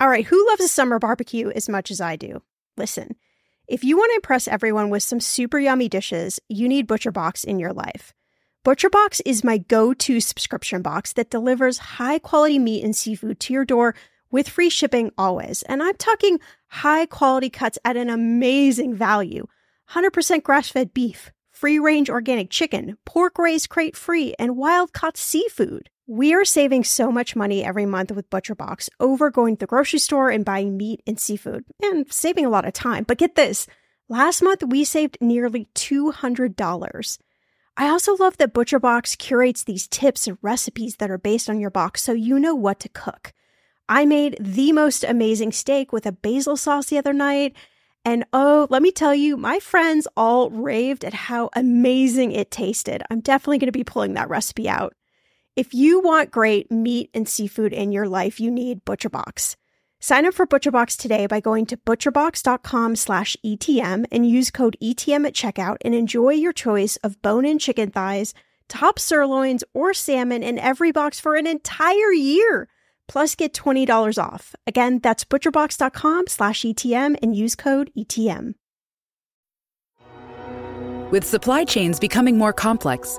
[0.00, 2.40] All right, who loves a summer barbecue as much as I do?
[2.78, 3.16] Listen,
[3.68, 7.58] if you want to impress everyone with some super yummy dishes, you need ButcherBox in
[7.58, 8.14] your life.
[8.64, 13.52] ButcherBox is my go to subscription box that delivers high quality meat and seafood to
[13.52, 13.94] your door
[14.30, 15.60] with free shipping always.
[15.64, 19.46] And I'm talking high quality cuts at an amazing value
[19.90, 25.18] 100% grass fed beef, free range organic chicken, pork raised crate free, and wild caught
[25.18, 25.90] seafood.
[26.12, 30.00] We are saving so much money every month with ButcherBox over going to the grocery
[30.00, 33.04] store and buying meat and seafood, and saving a lot of time.
[33.04, 33.68] But get this
[34.08, 37.18] last month we saved nearly $200.
[37.76, 41.70] I also love that ButcherBox curates these tips and recipes that are based on your
[41.70, 43.32] box so you know what to cook.
[43.88, 47.54] I made the most amazing steak with a basil sauce the other night.
[48.04, 53.00] And oh, let me tell you, my friends all raved at how amazing it tasted.
[53.12, 54.92] I'm definitely going to be pulling that recipe out.
[55.56, 59.56] If you want great meat and seafood in your life, you need ButcherBox.
[59.98, 65.26] Sign up for ButcherBox today by going to butcherbox.com slash ETM and use code ETM
[65.26, 68.32] at checkout and enjoy your choice of bone-in chicken thighs,
[68.68, 72.68] top sirloins, or salmon in every box for an entire year.
[73.08, 74.54] Plus get $20 off.
[74.66, 78.54] Again, that's butcherbox.com slash ETM and use code ETM.
[81.10, 83.18] With supply chains becoming more complex,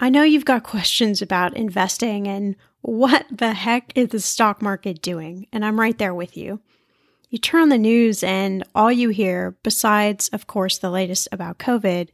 [0.00, 5.00] I know you've got questions about investing and what the heck is the stock market
[5.00, 5.46] doing?
[5.52, 6.60] And I'm right there with you.
[7.30, 11.58] You turn on the news, and all you hear, besides, of course, the latest about
[11.58, 12.10] COVID,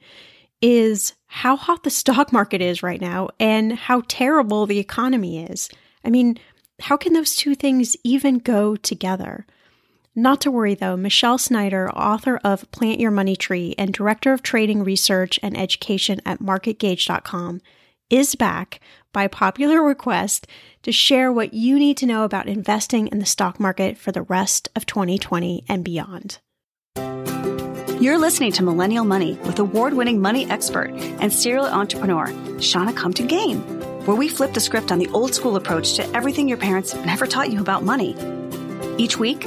[0.62, 5.68] is how hot the stock market is right now and how terrible the economy is.
[6.04, 6.38] I mean,
[6.80, 9.44] how can those two things even go together?
[10.20, 14.42] Not to worry though, Michelle Schneider, author of Plant Your Money Tree and director of
[14.42, 17.62] trading research and education at marketgauge.com,
[18.10, 18.80] is back
[19.14, 20.46] by popular request
[20.82, 24.20] to share what you need to know about investing in the stock market for the
[24.20, 26.38] rest of 2020 and beyond.
[27.98, 33.26] You're listening to Millennial Money with award winning money expert and serial entrepreneur, Shannah Compton
[33.26, 33.62] Game,
[34.04, 37.26] where we flip the script on the old school approach to everything your parents never
[37.26, 38.14] taught you about money.
[38.98, 39.46] Each week,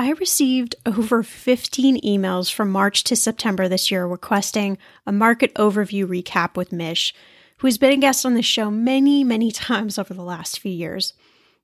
[0.00, 6.06] I received over 15 emails from March to September this year requesting a market overview
[6.06, 7.12] recap with Mish,
[7.58, 10.72] who has been a guest on the show many, many times over the last few
[10.72, 11.12] years.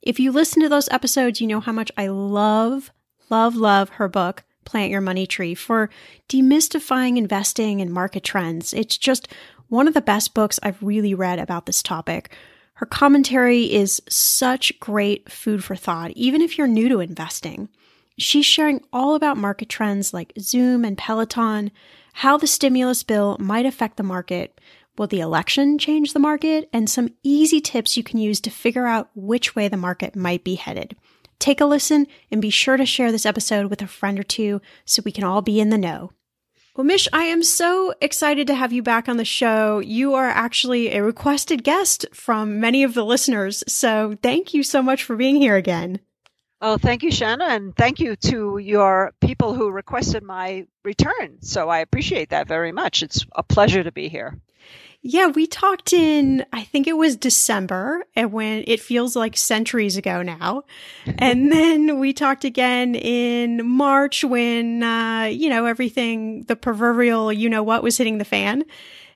[0.03, 2.93] If you listen to those episodes, you know how much I love,
[3.31, 5.89] love, love her book, Plant Your Money Tree, for
[6.29, 8.75] demystifying investing and market trends.
[8.75, 9.29] It's just
[9.69, 12.35] one of the best books I've really read about this topic.
[12.75, 17.71] Her commentary is such great food for thought, even if you're new to investing.
[18.19, 21.71] She's sharing all about market trends like Zoom and Peloton,
[22.15, 24.59] how the stimulus bill might affect the market,
[24.97, 28.87] will the election change the market, and some easy tips you can use to figure
[28.87, 30.97] out which way the market might be headed.
[31.39, 34.63] Take a listen and be sure to share this episode with a friend or two
[34.87, 36.13] so we can all be in the know.
[36.75, 39.79] Well, Mish, I am so excited to have you back on the show.
[39.79, 43.65] You are actually a requested guest from many of the listeners.
[43.67, 46.01] So thank you so much for being here again.
[46.61, 51.39] Oh, thank you, Shannah, and thank you to your people who requested my return.
[51.43, 53.03] So I appreciate that very much.
[53.03, 54.41] It's a pleasure to be here.
[55.03, 59.97] Yeah, we talked in, I think it was December, and when it feels like centuries
[59.97, 60.65] ago now.
[61.19, 67.51] and then we talked again in March when, uh, you know, everything, the proverbial, you
[67.51, 68.65] know what, was hitting the fan.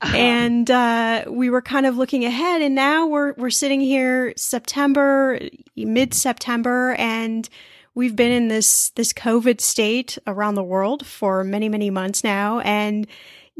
[0.02, 0.16] Uh-huh.
[0.16, 5.38] And uh, we were kind of looking ahead, and now we're we're sitting here September,
[5.76, 7.46] mid September, and
[7.94, 12.60] we've been in this this COVID state around the world for many many months now,
[12.60, 13.06] and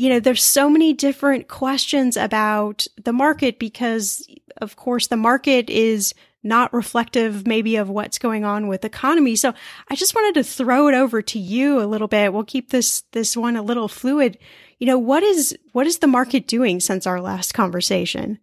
[0.01, 4.27] you know, there's so many different questions about the market because,
[4.57, 9.37] of course, the market is not reflective maybe of what's going on with economy.
[9.37, 9.53] So
[9.89, 12.33] I just wanted to throw it over to you a little bit.
[12.33, 14.39] We'll keep this, this one a little fluid.
[14.81, 18.39] You know, what is, what is the market doing since our last conversation?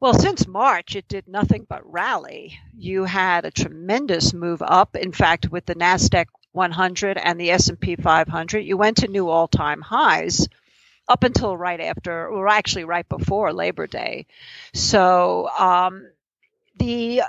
[0.00, 2.58] Well, since March, it did nothing but rally.
[2.76, 4.96] You had a tremendous move up.
[4.96, 9.82] In fact, with the Nasdaq 100 and the S&P 500, you went to new all-time
[9.82, 10.48] highs
[11.08, 14.26] up until right after, or actually right before Labor Day.
[14.74, 16.10] So um,
[16.78, 17.22] the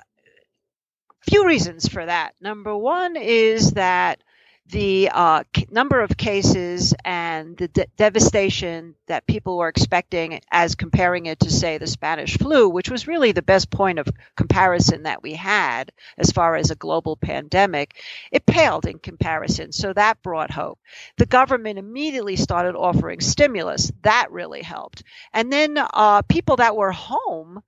[1.30, 2.34] few reasons for that.
[2.42, 4.24] Number one is that
[4.72, 11.26] the uh, number of cases and the de- devastation that people were expecting as comparing
[11.26, 15.22] it to, say, the Spanish flu, which was really the best point of comparison that
[15.22, 18.02] we had as far as a global pandemic,
[18.32, 19.72] it paled in comparison.
[19.72, 20.80] So that brought hope.
[21.18, 23.92] The government immediately started offering stimulus.
[24.04, 25.04] That really helped.
[25.34, 27.62] And then uh, people that were home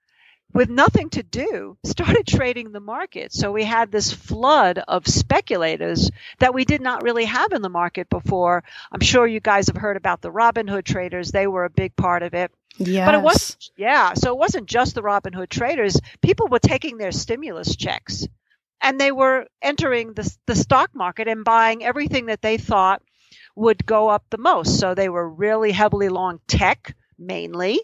[0.54, 3.34] with nothing to do, started trading the market.
[3.34, 7.70] So we had this flood of speculators that we did not really have in the
[7.70, 8.64] market before.
[8.92, 11.32] I'm sure you guys have heard about the Robinhood traders.
[11.32, 12.52] They were a big part of it.
[12.78, 13.08] Yes.
[13.08, 14.14] But it wasn't, yeah.
[14.14, 16.00] So it wasn't just the Robinhood traders.
[16.22, 18.28] People were taking their stimulus checks
[18.82, 23.02] and they were entering the, the stock market and buying everything that they thought
[23.56, 24.80] would go up the most.
[24.80, 27.82] So they were really heavily long tech mainly.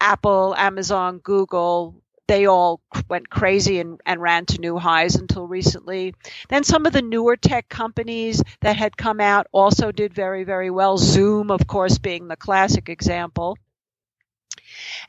[0.00, 1.99] Apple, Amazon, Google,
[2.30, 6.14] they all went crazy and, and ran to new highs until recently.
[6.48, 10.70] Then some of the newer tech companies that had come out also did very, very
[10.70, 10.96] well.
[10.96, 13.58] Zoom, of course, being the classic example.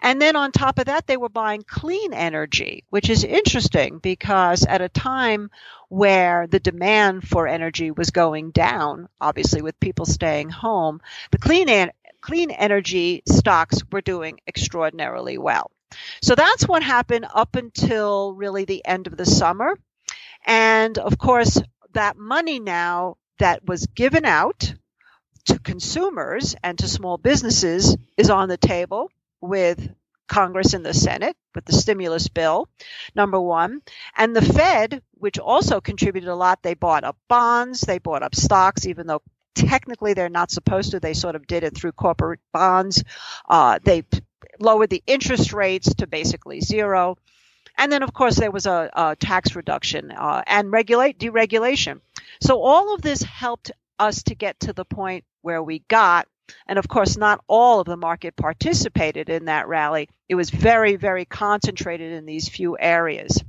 [0.02, 4.66] And then on top of that, they were buying clean energy, which is interesting because
[4.66, 5.52] at a time
[5.90, 11.70] where the demand for energy was going down, obviously with people staying home, the clean,
[11.70, 15.70] en- clean energy stocks were doing extraordinarily well.
[16.22, 19.78] So that's what happened up until really the end of the summer.
[20.46, 21.62] And of course,
[21.94, 24.74] that money now that was given out
[25.46, 29.12] to consumers and to small businesses is on the table
[29.42, 29.94] with
[30.28, 32.70] Congress and the Senate with the stimulus bill,
[33.16, 33.82] number one.
[34.16, 38.34] And the Fed, which also contributed a lot, they bought up bonds, they bought up
[38.36, 39.22] stocks, even though
[39.56, 41.00] technically they're not supposed to.
[41.00, 43.04] They sort of did it through corporate bonds.
[43.50, 44.04] Uh, they
[44.62, 47.18] lowered the interest rates to basically zero.
[47.78, 52.02] And then, of course, there was a, a tax reduction uh, and regulate deregulation.
[52.42, 56.28] So all of this helped us to get to the point where we got.
[56.68, 60.10] And of course, not all of the market participated in that rally.
[60.28, 63.42] It was very, very concentrated in these few areas.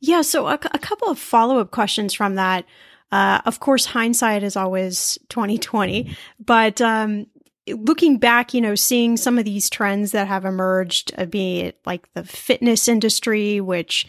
[0.00, 0.22] Yeah.
[0.22, 2.64] So a, a couple of follow up questions from that.
[3.12, 7.26] Uh, of course, hindsight is always 2020, but um,
[7.72, 11.78] looking back, you know, seeing some of these trends that have emerged, uh, be it
[11.84, 14.06] like the fitness industry, which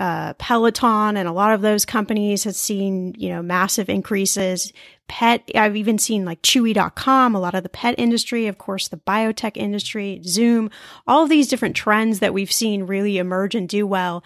[0.00, 4.72] uh, Peloton and a lot of those companies have seen, you know, massive increases.
[5.06, 8.96] Pet, I've even seen like Chewy.com, a lot of the pet industry, of course, the
[8.96, 10.70] biotech industry, Zoom,
[11.06, 14.24] all of these different trends that we've seen really emerge and do well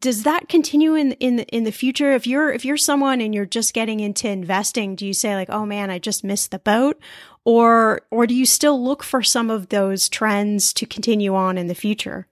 [0.00, 3.44] does that continue in in in the future if you're if you're someone and you're
[3.44, 6.98] just getting into investing do you say like oh man i just missed the boat
[7.44, 11.66] or or do you still look for some of those trends to continue on in
[11.66, 12.26] the future?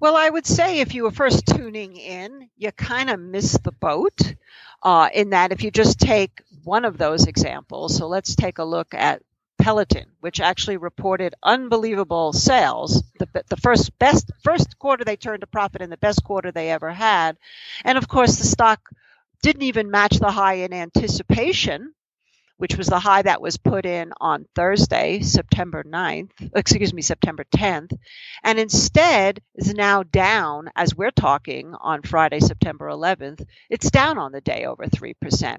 [0.00, 3.72] Well i would say if you were first tuning in you kind of missed the
[3.72, 4.34] boat
[4.82, 8.64] uh, in that if you just take one of those examples so let's take a
[8.64, 9.22] look at
[9.64, 15.46] Peloton, which actually reported unbelievable sales, the, the first best first quarter they turned a
[15.46, 17.38] profit in the best quarter they ever had,
[17.84, 18.90] and of course the stock
[19.42, 21.94] didn't even match the high in anticipation,
[22.56, 27.44] which was the high that was put in on Thursday, September 9th, excuse me, September
[27.54, 27.92] 10th,
[28.42, 33.44] and instead is now down as we're talking on Friday, September 11th.
[33.70, 35.56] It's down on the day over 3%.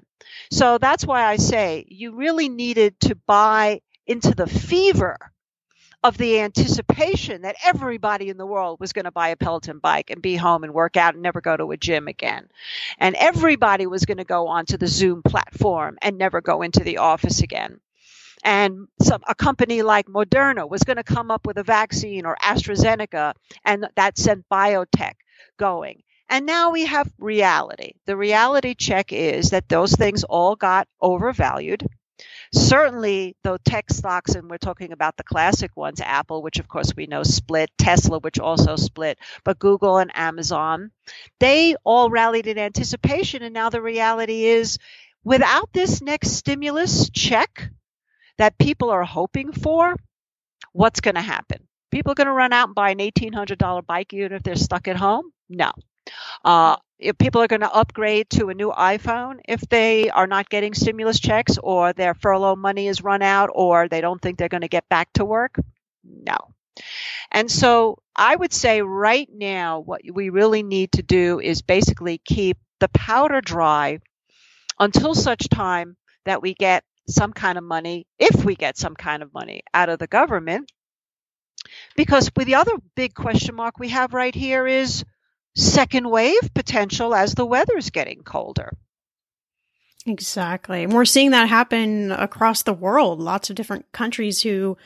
[0.50, 5.18] So that's why I say you really needed to buy into the fever
[6.06, 10.10] of the anticipation that everybody in the world was going to buy a Peloton bike
[10.10, 12.48] and be home and work out and never go to a gym again.
[12.98, 16.98] And everybody was going to go onto the Zoom platform and never go into the
[16.98, 17.80] office again.
[18.44, 22.36] and some, a company like Moderna was going to come up with a vaccine or
[22.42, 23.34] AstraZeneca,
[23.64, 25.14] and that sent biotech
[25.58, 26.02] going.
[26.28, 27.92] And now we have reality.
[28.06, 31.86] The reality check is that those things all got overvalued.
[32.52, 36.94] Certainly, though, tech stocks, and we're talking about the classic ones Apple, which of course
[36.96, 40.90] we know split, Tesla, which also split, but Google and Amazon,
[41.40, 43.42] they all rallied in anticipation.
[43.42, 44.78] And now the reality is
[45.24, 47.70] without this next stimulus check
[48.38, 49.96] that people are hoping for,
[50.72, 51.66] what's going to happen?
[51.90, 54.88] People are going to run out and buy an $1,800 bike even if they're stuck
[54.88, 55.30] at home?
[55.48, 55.72] No.
[56.44, 60.48] Uh, if people are going to upgrade to a new iPhone if they are not
[60.48, 64.48] getting stimulus checks or their furlough money is run out or they don't think they're
[64.48, 65.58] going to get back to work?
[66.04, 66.36] No.
[67.30, 72.18] And so I would say right now, what we really need to do is basically
[72.24, 74.00] keep the powder dry
[74.78, 79.22] until such time that we get some kind of money, if we get some kind
[79.22, 80.70] of money out of the government.
[81.96, 85.04] Because with the other big question mark we have right here is
[85.56, 88.72] second wave potential as the weather's getting colder.
[90.06, 90.84] Exactly.
[90.84, 93.18] And we're seeing that happen across the world.
[93.18, 94.76] Lots of different countries who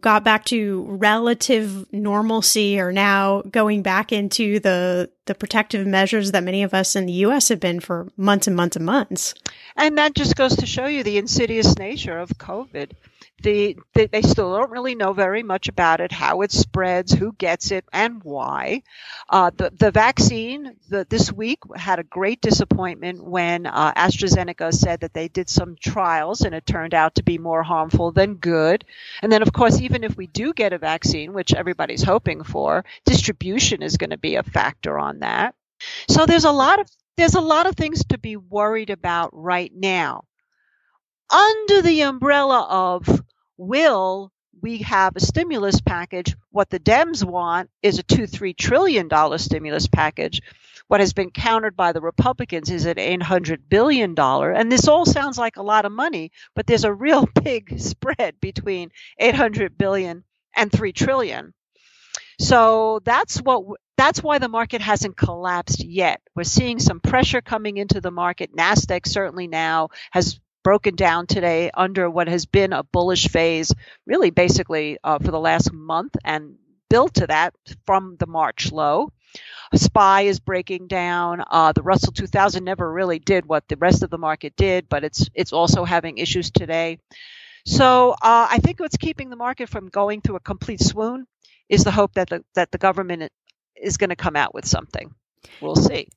[0.00, 6.42] got back to relative normalcy are now going back into the the protective measures that
[6.42, 9.34] many of us in the US have been for months and months and months.
[9.76, 12.90] And that just goes to show you the insidious nature of COVID
[13.42, 17.32] the, the, they still don't really know very much about it, how it spreads, who
[17.32, 18.82] gets it, and why.
[19.28, 25.00] Uh, the, the vaccine the, this week had a great disappointment when uh, AstraZeneca said
[25.00, 28.84] that they did some trials and it turned out to be more harmful than good.
[29.22, 32.84] And then, of course, even if we do get a vaccine, which everybody's hoping for,
[33.04, 35.54] distribution is going to be a factor on that.
[36.08, 39.72] So there's a lot of there's a lot of things to be worried about right
[39.74, 40.24] now
[41.30, 43.22] under the umbrella of
[43.58, 46.34] will we have a stimulus package?
[46.50, 50.40] What the Dems want is a two, three trillion dollar stimulus package.
[50.86, 54.52] What has been countered by the Republicans is an 800 billion dollar.
[54.52, 58.40] And this all sounds like a lot of money, but there's a real big spread
[58.40, 60.24] between 800 billion
[60.56, 61.52] and 3 trillion.
[62.40, 63.64] So that's what
[63.96, 66.20] that's why the market hasn't collapsed yet.
[66.36, 68.54] We're seeing some pressure coming into the market.
[68.56, 73.74] Nasdaq certainly now has broken down today under what has been a bullish phase,
[74.06, 76.56] really basically uh, for the last month, and
[76.90, 77.54] built to that
[77.86, 79.10] from the March low.
[79.74, 81.44] SPY is breaking down.
[81.50, 85.04] Uh, the Russell 2000 never really did what the rest of the market did, but
[85.04, 86.98] it's it's also having issues today.
[87.66, 91.26] So uh, I think what's keeping the market from going through a complete swoon
[91.68, 93.30] is the hope that the that the government
[93.76, 95.14] is going to come out with something.
[95.60, 96.08] We'll see.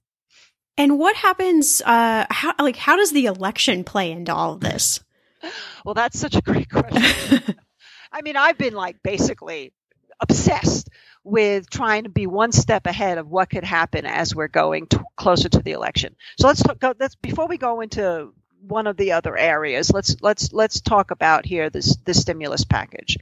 [0.81, 1.79] And what happens?
[1.79, 4.99] Uh, how like how does the election play into all of this?
[5.85, 7.55] Well, that's such a great question.
[8.11, 9.73] I mean, I've been like basically
[10.19, 10.89] obsessed
[11.23, 15.03] with trying to be one step ahead of what could happen as we're going to,
[15.15, 16.15] closer to the election.
[16.37, 16.77] So let's talk.
[16.99, 18.33] Let's before we go into
[18.67, 19.91] one of the other areas.
[19.91, 23.17] Let's let's let's talk about here this the stimulus package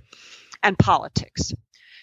[0.63, 1.53] and politics.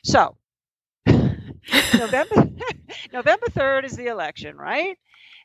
[0.05, 0.37] So
[1.07, 2.51] November
[3.13, 4.97] November 3rd is the election, right?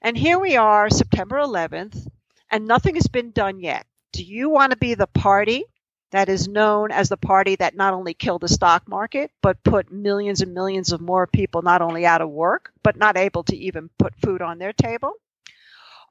[0.01, 2.07] And here we are, September 11th,
[2.49, 3.85] and nothing has been done yet.
[4.13, 5.65] Do you want to be the party
[6.11, 9.91] that is known as the party that not only killed the stock market, but put
[9.91, 13.55] millions and millions of more people not only out of work, but not able to
[13.55, 15.13] even put food on their table?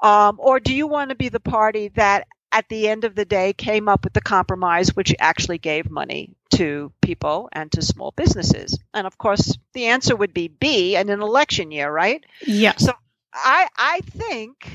[0.00, 3.24] Um, or do you want to be the party that at the end of the
[3.24, 8.12] day came up with the compromise which actually gave money to people and to small
[8.16, 8.78] businesses?
[8.94, 12.24] And of course, the answer would be B in an election year, right?
[12.46, 12.86] Yes.
[12.86, 12.92] So
[13.32, 14.68] I I think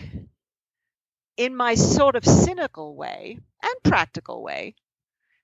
[1.37, 4.75] in my sort of cynical way and practical way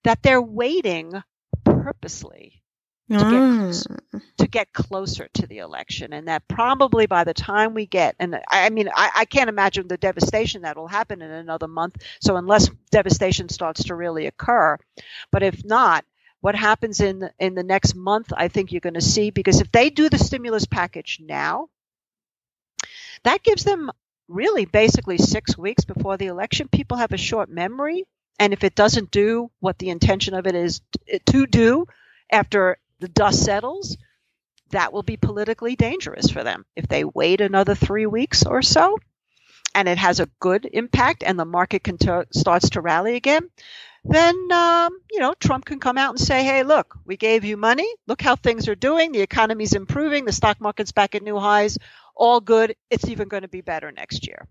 [0.04, 1.22] that they're waiting
[1.64, 2.62] purposely
[3.10, 4.12] to, mm.
[4.12, 8.16] get, to get closer to the election and that probably by the time we get
[8.20, 11.68] and i, I mean I, I, can't imagine the devastation that will happen in another
[11.68, 14.78] month so unless devastation starts to really occur
[15.30, 16.06] but if not
[16.40, 19.60] what happens in the, in the next month i think you're going to see because
[19.60, 21.68] if they do the stimulus package now
[23.24, 23.92] that gives them
[24.28, 26.68] really basically six weeks before the election.
[26.68, 28.06] People have a short memory.
[28.40, 31.86] And if it doesn't do what the intention of it is eh, to do
[32.32, 33.98] after the dust settles,
[34.72, 36.66] that will be politically dangerous for them.
[36.76, 38.98] If they wait another three weeks or so
[39.76, 43.50] and it has a good impact and the market to, starts to rally again,
[44.04, 47.58] then um, you know Trump can come out and say, "Hey, look, we gave you
[47.58, 47.88] money.
[48.08, 49.12] Look how things are doing.
[49.12, 50.26] The economy's improving.
[50.26, 51.78] The stock market's back at new highs
[52.22, 52.76] all good.
[52.90, 54.48] It's even going to be better next year.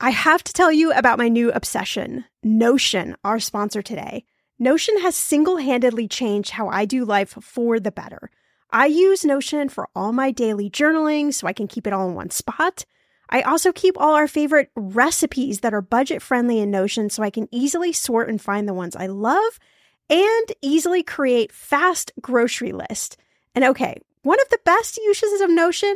[0.00, 4.24] I have to tell you about my new obsession, Notion, our sponsor today.
[4.58, 8.30] Notion has single handedly changed how I do life for the better.
[8.74, 12.16] I use Notion for all my daily journaling so I can keep it all in
[12.16, 12.84] one spot.
[13.30, 17.30] I also keep all our favorite recipes that are budget friendly in Notion so I
[17.30, 19.60] can easily sort and find the ones I love
[20.10, 23.16] and easily create fast grocery list.
[23.54, 25.94] And okay, one of the best uses of Notion,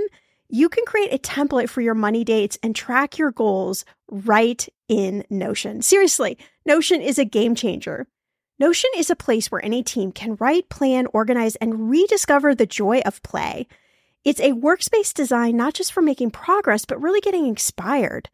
[0.49, 5.25] you can create a template for your money dates and track your goals right in
[5.31, 5.83] Notion.
[5.83, 8.07] Seriously, Notion is a game changer.
[8.61, 12.99] Notion is a place where any team can write, plan, organize, and rediscover the joy
[13.07, 13.69] of play.
[14.25, 18.29] It's a workspace designed not just for making progress, but really getting inspired.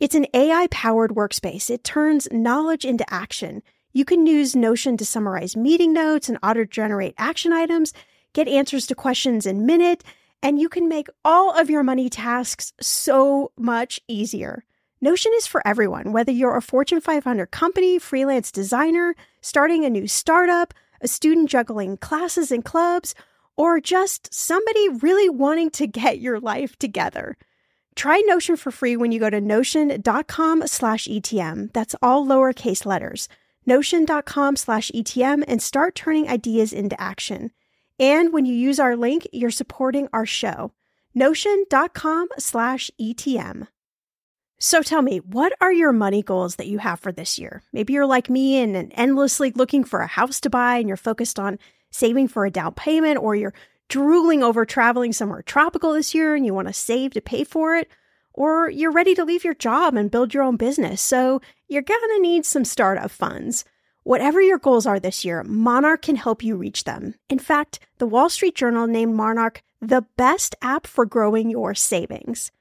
[0.00, 1.70] It's an AI powered workspace.
[1.70, 3.62] It turns knowledge into action.
[3.92, 7.92] You can use Notion to summarize meeting notes and auto generate action items,
[8.32, 10.02] get answers to questions in minute,
[10.42, 14.64] and you can make all of your money tasks so much easier.
[15.00, 20.06] Notion is for everyone, whether you're a Fortune 500 company, freelance designer, starting a new
[20.06, 23.14] startup, a student juggling classes and clubs,
[23.56, 27.36] or just somebody really wanting to get your life together.
[27.96, 31.72] Try Notion for free when you go to notion.com slash ETM.
[31.72, 33.28] That's all lowercase letters.
[33.66, 37.50] Notion.com slash ETM and start turning ideas into action.
[37.98, 40.72] And when you use our link, you're supporting our show.
[41.14, 43.66] Notion.com slash ETM.
[44.62, 47.62] So tell me, what are your money goals that you have for this year?
[47.72, 51.38] Maybe you're like me and endlessly looking for a house to buy and you're focused
[51.38, 51.58] on
[51.90, 53.54] saving for a down payment, or you're
[53.88, 57.74] drooling over traveling somewhere tropical this year and you want to save to pay for
[57.74, 57.88] it,
[58.34, 61.00] or you're ready to leave your job and build your own business.
[61.00, 63.64] So you're going to need some startup funds.
[64.02, 67.14] Whatever your goals are this year, Monarch can help you reach them.
[67.30, 72.52] In fact, the Wall Street Journal named Monarch the best app for growing your savings.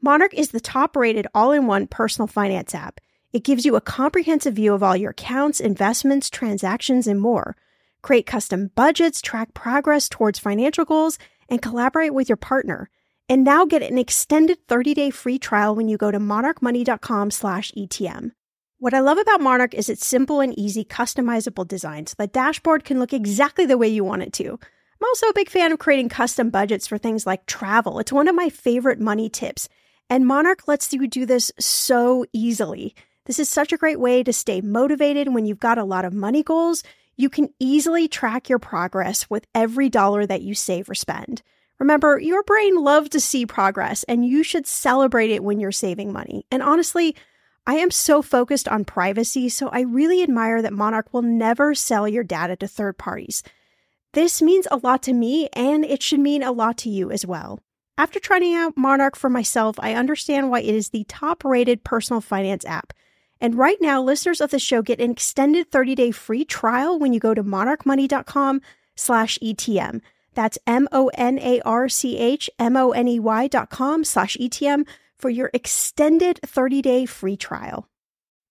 [0.00, 3.00] Monarch is the top rated all in one personal finance app.
[3.32, 7.56] It gives you a comprehensive view of all your accounts, investments, transactions, and more.
[8.00, 12.88] Create custom budgets, track progress towards financial goals, and collaborate with your partner.
[13.28, 18.30] And now get an extended 30-day free trial when you go to monarchmoney.com/etm.
[18.78, 22.84] What I love about Monarch is its simple and easy customizable design so the dashboard
[22.84, 24.52] can look exactly the way you want it to.
[24.52, 27.98] I'm also a big fan of creating custom budgets for things like travel.
[27.98, 29.68] It's one of my favorite money tips
[30.10, 32.94] and Monarch lets you do this so easily.
[33.26, 36.14] This is such a great way to stay motivated when you've got a lot of
[36.14, 36.82] money goals.
[37.16, 41.42] You can easily track your progress with every dollar that you save or spend.
[41.78, 46.12] Remember, your brain loves to see progress and you should celebrate it when you're saving
[46.12, 46.46] money.
[46.50, 47.14] And honestly,
[47.66, 52.08] I am so focused on privacy, so I really admire that Monarch will never sell
[52.08, 53.42] your data to third parties.
[54.14, 57.26] This means a lot to me, and it should mean a lot to you as
[57.26, 57.60] well.
[57.98, 62.20] After trying out Monarch for myself, I understand why it is the top rated personal
[62.20, 62.92] finance app.
[63.40, 67.18] And right now, listeners of the show get an extended 30-day free trial when you
[67.18, 68.60] go to monarchmoney.com
[68.94, 70.00] slash ETM.
[70.34, 77.88] That's M-O-N-A-R-C-H-M-O-N-E-Y dot com slash ETM for your extended 30-day free trial.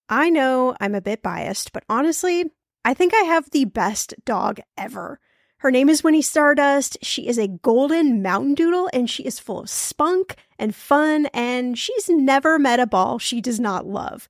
[0.09, 2.51] I know I'm a bit biased, but honestly,
[2.83, 5.21] I think I have the best dog ever.
[5.61, 6.99] Her name is Winnie Stardust.
[7.01, 11.77] She is a golden mountain doodle and she is full of spunk and fun and
[11.77, 14.29] she's never met a ball she does not love.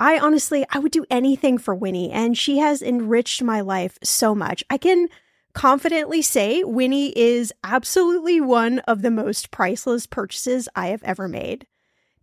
[0.00, 4.34] I honestly, I would do anything for Winnie and she has enriched my life so
[4.34, 4.64] much.
[4.70, 5.08] I can
[5.52, 11.66] confidently say Winnie is absolutely one of the most priceless purchases I have ever made.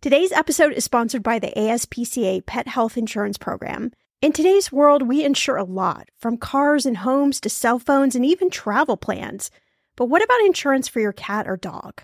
[0.00, 3.92] Today's episode is sponsored by the ASPCA Pet Health Insurance Program.
[4.22, 8.24] In today's world, we insure a lot, from cars and homes to cell phones and
[8.24, 9.50] even travel plans.
[9.96, 12.02] But what about insurance for your cat or dog?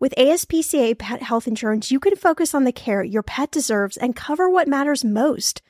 [0.00, 4.16] With ASPCA Pet Health Insurance, you can focus on the care your pet deserves and
[4.16, 5.60] cover what matters most.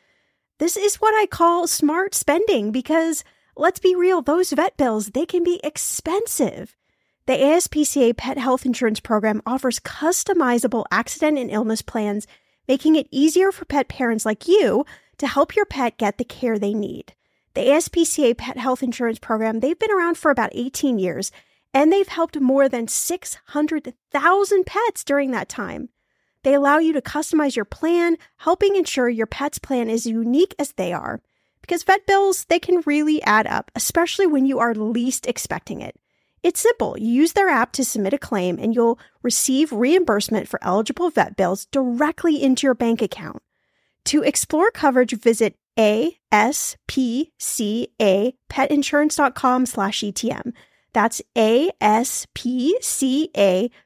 [0.58, 3.24] This is what I call smart spending because
[3.56, 6.76] let's be real, those vet bills, they can be expensive.
[7.26, 12.28] The ASPCA Pet Health Insurance Program offers customizable accident and illness plans,
[12.68, 14.87] making it easier for pet parents like you
[15.18, 17.14] to help your pet get the care they need.
[17.54, 21.33] The ASPCA Pet Health Insurance Program, they've been around for about 18 years
[21.74, 25.88] and they've helped more than 600,000 pets during that time.
[26.44, 30.72] They allow you to customize your plan, helping ensure your pet's plan is unique as
[30.72, 31.20] they are.
[31.61, 35.96] Because vet bills, they can really add up, especially when you are least expecting it.
[36.42, 36.96] It's simple.
[36.96, 41.37] You use their app to submit a claim and you'll receive reimbursement for eligible vet
[41.37, 43.42] bills directly into your bank account.
[44.09, 47.29] To explore coverage, visit ASPCA
[48.49, 50.53] petinsurance.com slash ETM.
[50.94, 51.79] That's ASPCA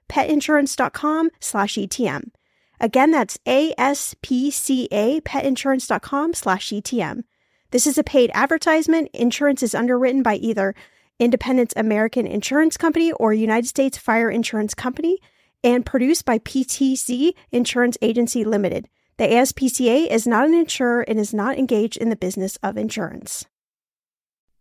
[0.09, 2.31] petinsurance.com slash ETM.
[2.79, 7.25] Again, that's A-S-P-C-A petinsurance.com slash ETM.
[7.73, 9.11] This is a paid advertisement.
[9.13, 10.77] Insurance is underwritten by either
[11.19, 15.19] Independence American Insurance Company or United States Fire Insurance Company
[15.65, 18.89] and produced by PTC Insurance Agency Limited.
[19.23, 23.45] The ASPCA is not an insurer and is not engaged in the business of insurance.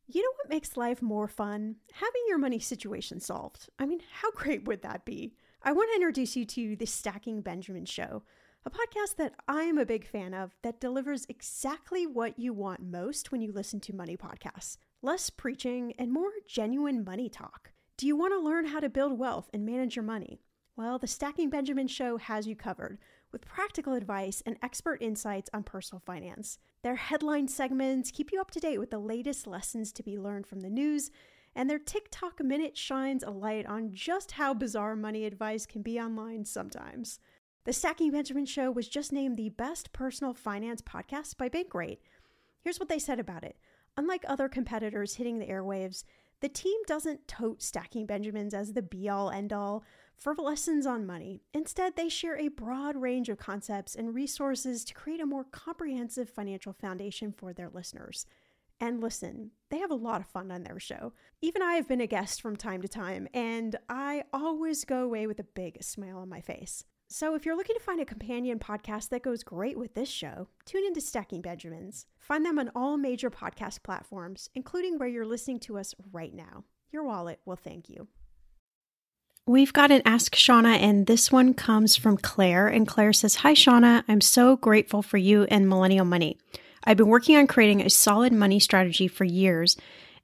[0.06, 1.78] You know what makes life more fun?
[1.94, 3.70] Having your money situation solved.
[3.80, 5.34] I mean, how great would that be?
[5.64, 8.22] I want to introduce you to the Stacking Benjamin Show,
[8.64, 12.84] a podcast that I am a big fan of that delivers exactly what you want
[12.84, 17.72] most when you listen to money podcasts less preaching and more genuine money talk.
[17.98, 20.44] Do you want to learn how to build wealth and manage your money?
[20.78, 23.00] Well, the Stacking Benjamin Show has you covered
[23.32, 26.58] with practical advice and expert insights on personal finance.
[26.84, 30.48] Their headline segments keep you up to date with the latest lessons to be learned
[30.48, 31.12] from the news,
[31.56, 36.00] and their TikTok minute shines a light on just how bizarre money advice can be
[36.00, 37.20] online sometimes.
[37.66, 42.00] The Stacking Benjamin Show was just named the best personal finance podcast by Bankrate.
[42.64, 43.58] Here's what they said about it.
[43.98, 46.04] Unlike other competitors hitting the airwaves,
[46.40, 49.84] the team doesn't tote Stacking Benjamins as the be all end all
[50.22, 51.42] for lessons on money.
[51.52, 56.30] Instead, they share a broad range of concepts and resources to create a more comprehensive
[56.30, 58.28] financial foundation for their listeners.
[58.80, 61.14] And listen, they have a lot of fun on their show.
[61.42, 65.26] Even I have been a guest from time to time, and I always go away
[65.26, 66.86] with a big smile on my face.
[67.08, 70.48] So, if you're looking to find a companion podcast that goes great with this show,
[70.66, 72.06] tune into Stacking Benjamins.
[72.20, 76.64] Find them on all major podcast platforms, including where you're listening to us right now.
[76.92, 78.08] Your wallet will thank you.
[79.48, 82.68] We've got an Ask Shannah, and this one comes from Claire.
[82.68, 84.06] And Claire says, Hi, Shannah.
[84.08, 86.38] I'm so grateful for you and Millennial Money.
[86.84, 89.78] I've been working on creating a solid money strategy for years.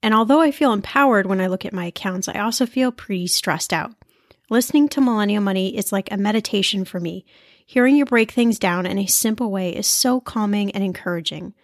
[0.03, 3.25] And although I feel empowered when I look at my accounts, I also feel pretty
[3.25, 3.91] stressed out.
[4.51, 7.25] Listening to Millennial Money is like a meditation for me.
[7.65, 11.56] Hearing you break things down in a simple way is so calming and encouraging.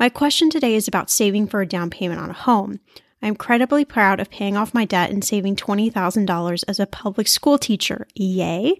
[0.00, 2.80] My question today is about saving for a down payment on a home.
[3.24, 7.56] I'm incredibly proud of paying off my debt and saving $20,000 as a public school
[7.56, 8.06] teacher.
[8.14, 8.74] Yay!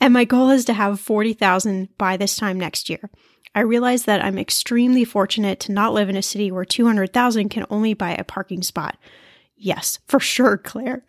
[0.00, 3.08] And my goal is to have 40,000 by this time next year.
[3.54, 7.66] I realize that I'm extremely fortunate to not live in a city where 200,000 can
[7.70, 8.96] only buy a parking spot.
[9.56, 11.04] Yes, for sure, Claire.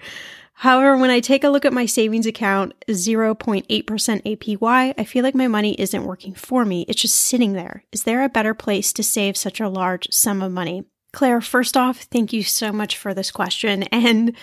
[0.54, 5.34] However, when I take a look at my savings account, 0.8% APY, I feel like
[5.34, 6.86] my money isn't working for me.
[6.88, 7.84] It's just sitting there.
[7.92, 10.86] Is there a better place to save such a large sum of money?
[11.16, 13.84] Claire, first off, thank you so much for this question.
[13.84, 14.36] And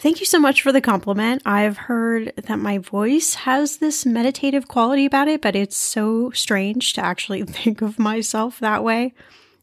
[0.00, 1.40] thank you so much for the compliment.
[1.46, 6.94] I've heard that my voice has this meditative quality about it, but it's so strange
[6.94, 9.14] to actually think of myself that way.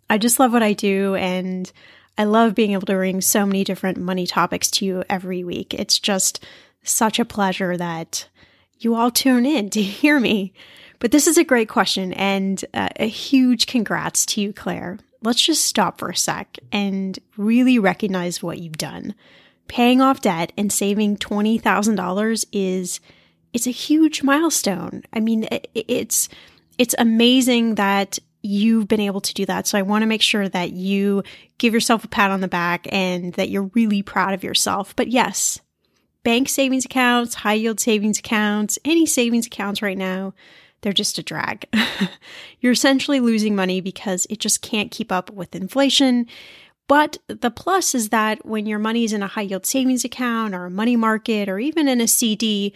[0.10, 1.16] I just love what I do.
[1.16, 1.70] And
[2.18, 5.74] I love being able to bring so many different money topics to you every week.
[5.74, 6.46] It's just
[6.82, 8.30] such a pleasure that
[8.80, 10.54] you all tune in to hear me.
[11.00, 15.00] But this is a great question and uh, a huge congrats to you, Claire.
[15.24, 19.16] Let's just stop for a sec and really recognize what you've done.
[19.68, 23.00] Paying off debt and saving $20,000 is
[23.54, 25.04] it's a huge milestone.
[25.14, 26.28] I mean, it's
[26.78, 29.68] it's amazing that you've been able to do that.
[29.68, 31.24] So I want to make sure that you
[31.58, 34.96] give yourself a pat on the back and that you're really proud of yourself.
[34.96, 35.62] But yes,
[36.24, 40.34] bank savings accounts, high yield savings accounts, any savings accounts right now,
[40.84, 41.66] they're just a drag.
[42.60, 46.28] you're essentially losing money because it just can't keep up with inflation.
[46.88, 50.54] But the plus is that when your money is in a high yield savings account
[50.54, 52.74] or a money market or even in a CD,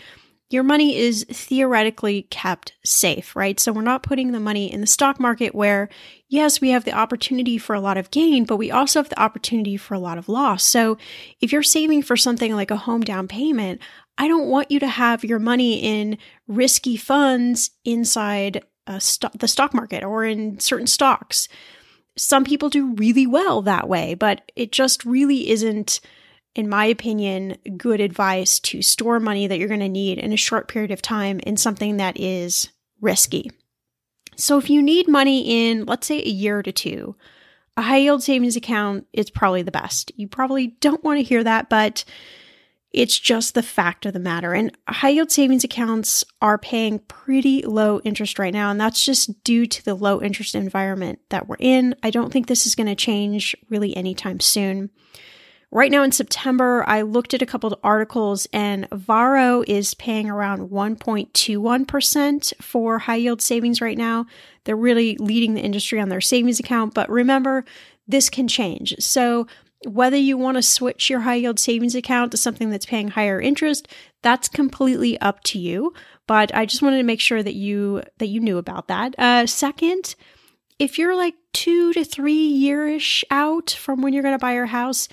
[0.50, 3.60] your money is theoretically kept safe, right?
[3.60, 5.90] So we're not putting the money in the stock market where,
[6.30, 9.20] yes, we have the opportunity for a lot of gain, but we also have the
[9.20, 10.64] opportunity for a lot of loss.
[10.64, 10.98] So
[11.42, 13.82] if you're saving for something like a home down payment,
[14.18, 18.64] I don't want you to have your money in risky funds inside
[19.00, 21.48] st- the stock market or in certain stocks.
[22.16, 26.00] Some people do really well that way, but it just really isn't
[26.58, 30.38] in my opinion, good advice to store money that you're going to need in a
[30.38, 33.52] short period of time in something that is risky.
[34.36, 37.16] So if you need money in, let's say, a year to two,
[37.78, 40.12] a high yield savings account is probably the best.
[40.16, 42.04] You probably don't want to hear that, but
[42.92, 44.54] it's just the fact of the matter.
[44.54, 48.72] And high yield savings accounts are paying pretty low interest right now.
[48.72, 51.96] And that's just due to the low interest environment that we're in.
[52.02, 54.90] I don't think this is going to change really anytime soon.
[55.70, 60.30] Right now in September, I looked at a couple of articles and Varo is paying
[60.30, 64.28] around 1.21% for high yield savings right now.
[64.64, 67.66] They're really leading the industry on their savings account, but remember,
[68.08, 68.96] this can change.
[69.00, 69.48] So,
[69.86, 73.40] whether you want to switch your high yield savings account to something that's paying higher
[73.40, 73.88] interest,
[74.22, 75.94] that's completely up to you.
[76.26, 79.16] but I just wanted to make sure that you that you knew about that.
[79.18, 80.16] Uh, second,
[80.80, 84.66] if you're like two to three yearish out from when you're going to buy your
[84.66, 85.08] house,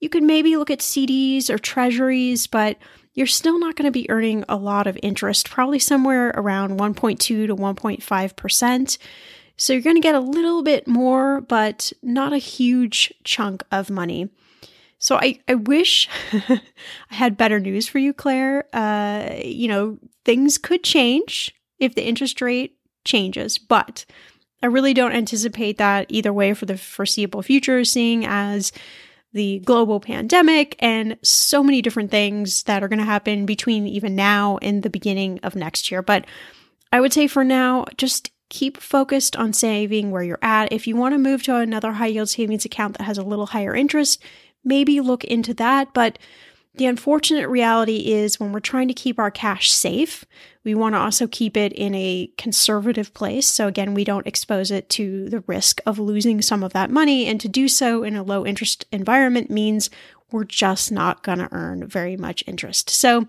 [0.00, 2.78] you could maybe look at CDs or treasuries, but
[3.14, 7.18] you're still not going to be earning a lot of interest, probably somewhere around 1.2
[7.18, 8.98] to 1.5%.
[9.60, 13.90] So you're going to get a little bit more, but not a huge chunk of
[13.90, 14.30] money.
[14.98, 16.60] So I, I wish I
[17.10, 18.64] had better news for you, Claire.
[18.72, 24.06] Uh, you know, things could change if the interest rate changes, but
[24.62, 28.72] I really don't anticipate that either way for the foreseeable future, seeing as
[29.34, 34.16] the global pandemic and so many different things that are going to happen between even
[34.16, 36.00] now and the beginning of next year.
[36.00, 36.24] But
[36.92, 40.72] I would say for now, just keep focused on saving where you're at.
[40.72, 43.46] If you want to move to another high yield savings account that has a little
[43.46, 44.22] higher interest,
[44.62, 45.94] maybe look into that.
[45.94, 46.18] But
[46.74, 50.24] the unfortunate reality is when we're trying to keep our cash safe,
[50.62, 53.46] we want to also keep it in a conservative place.
[53.46, 57.26] So, again, we don't expose it to the risk of losing some of that money.
[57.26, 59.90] And to do so in a low interest environment means
[60.30, 62.90] we're just not going to earn very much interest.
[62.90, 63.26] So,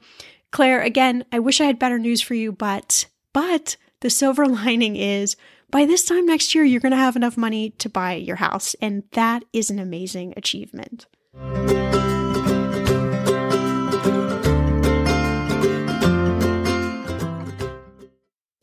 [0.52, 4.96] Claire, again, I wish I had better news for you, but, but the silver lining
[4.96, 5.36] is
[5.72, 8.76] by this time next year, you're going to have enough money to buy your house.
[8.82, 11.06] And that is an amazing achievement.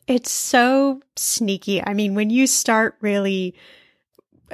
[0.07, 1.83] It's so sneaky.
[1.83, 3.55] I mean, when you start really,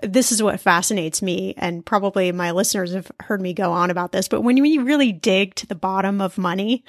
[0.03, 4.11] this is what fascinates me, and probably my listeners have heard me go on about
[4.11, 6.83] this, but when you really dig to the bottom of money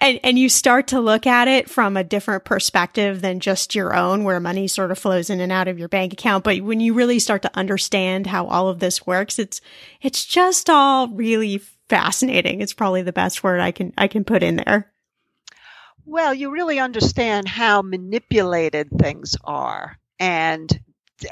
[0.00, 3.94] and, and you start to look at it from a different perspective than just your
[3.94, 6.80] own, where money sort of flows in and out of your bank account, but when
[6.80, 9.60] you really start to understand how all of this works, it's,
[10.00, 12.60] it's just all really fascinating.
[12.60, 14.92] It's probably the best word I can, I can put in there.
[16.04, 19.98] Well, you really understand how manipulated things are.
[20.18, 20.80] And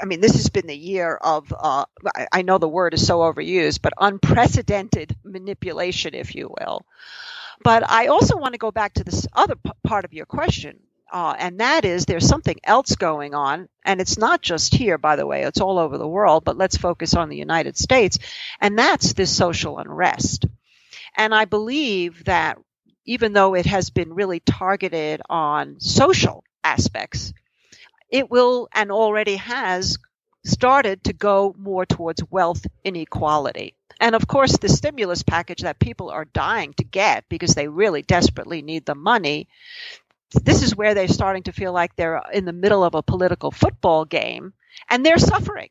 [0.01, 1.85] I mean, this has been the year of, uh,
[2.31, 6.85] I know the word is so overused, but unprecedented manipulation, if you will.
[7.63, 10.79] But I also want to go back to this other p- part of your question.
[11.11, 13.69] Uh, and that is there's something else going on.
[13.85, 16.77] And it's not just here, by the way, it's all over the world, but let's
[16.77, 18.19] focus on the United States.
[18.59, 20.45] And that's this social unrest.
[21.15, 22.57] And I believe that
[23.05, 27.33] even though it has been really targeted on social aspects,
[28.09, 29.97] it will and already has
[30.45, 33.75] started to go more towards wealth inequality.
[33.99, 38.01] And of course, the stimulus package that people are dying to get because they really
[38.01, 39.47] desperately need the money,
[40.43, 43.51] this is where they're starting to feel like they're in the middle of a political
[43.51, 44.53] football game
[44.89, 45.69] and they're suffering.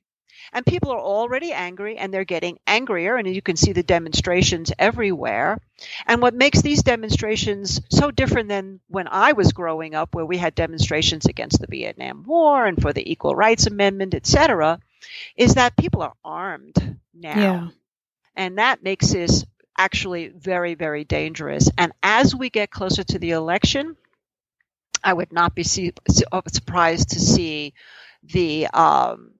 [0.53, 3.17] And people are already angry and they're getting angrier.
[3.17, 5.61] And you can see the demonstrations everywhere.
[6.07, 10.39] And what makes these demonstrations so different than when I was growing up, where we
[10.39, 14.81] had demonstrations against the Vietnam War and for the Equal Rights Amendment, etc.,
[15.37, 17.41] is that people are armed now.
[17.41, 17.69] Yeah.
[18.35, 19.45] And that makes this
[19.79, 21.71] actually very, very dangerous.
[21.77, 23.97] And as we get closer to the election,
[25.03, 27.75] I would not be surprised to see
[28.25, 29.36] the um,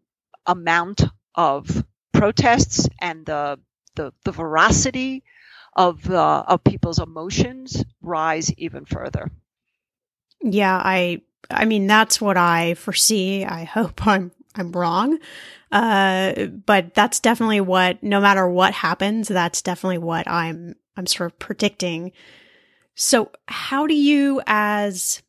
[0.47, 1.05] amount
[1.35, 3.59] of protests and the
[3.95, 5.25] the, the veracity
[5.75, 9.31] of uh, of people's emotions rise even further.
[10.43, 13.45] Yeah, I I mean that's what I foresee.
[13.45, 15.19] I hope I'm I'm wrong.
[15.71, 21.33] Uh, but that's definitely what no matter what happens, that's definitely what I'm I'm sort
[21.33, 22.13] of predicting.
[22.95, 25.23] So how do you as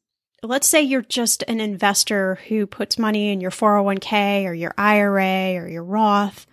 [0.43, 5.55] let's say you're just an investor who puts money in your 401k or your IRA
[5.55, 6.45] or your Roth.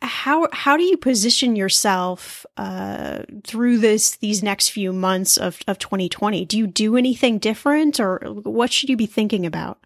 [0.00, 5.78] How how do you position yourself uh, through this these next few months of, of
[5.78, 6.44] 2020?
[6.44, 9.84] Do you do anything different, or what should you be thinking about?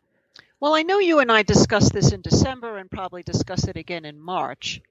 [0.61, 4.05] Well, I know you and I discussed this in December and probably discuss it again
[4.05, 4.83] in March.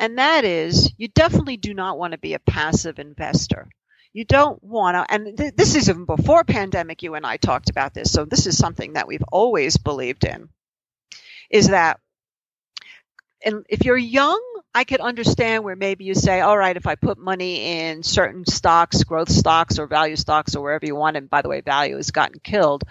[0.00, 3.68] And that is, you definitely do not want to be a passive investor.
[4.12, 7.70] You don't want to, and th- this is even before pandemic, you and I talked
[7.70, 8.12] about this.
[8.12, 10.48] So this is something that we've always believed in
[11.50, 12.00] is that
[13.44, 14.42] and if you're young,
[14.72, 18.46] I could understand where maybe you say, all right, if I put money in certain
[18.46, 21.96] stocks, growth stocks or value stocks or wherever you want, and by the way, value
[21.96, 22.84] has gotten killed,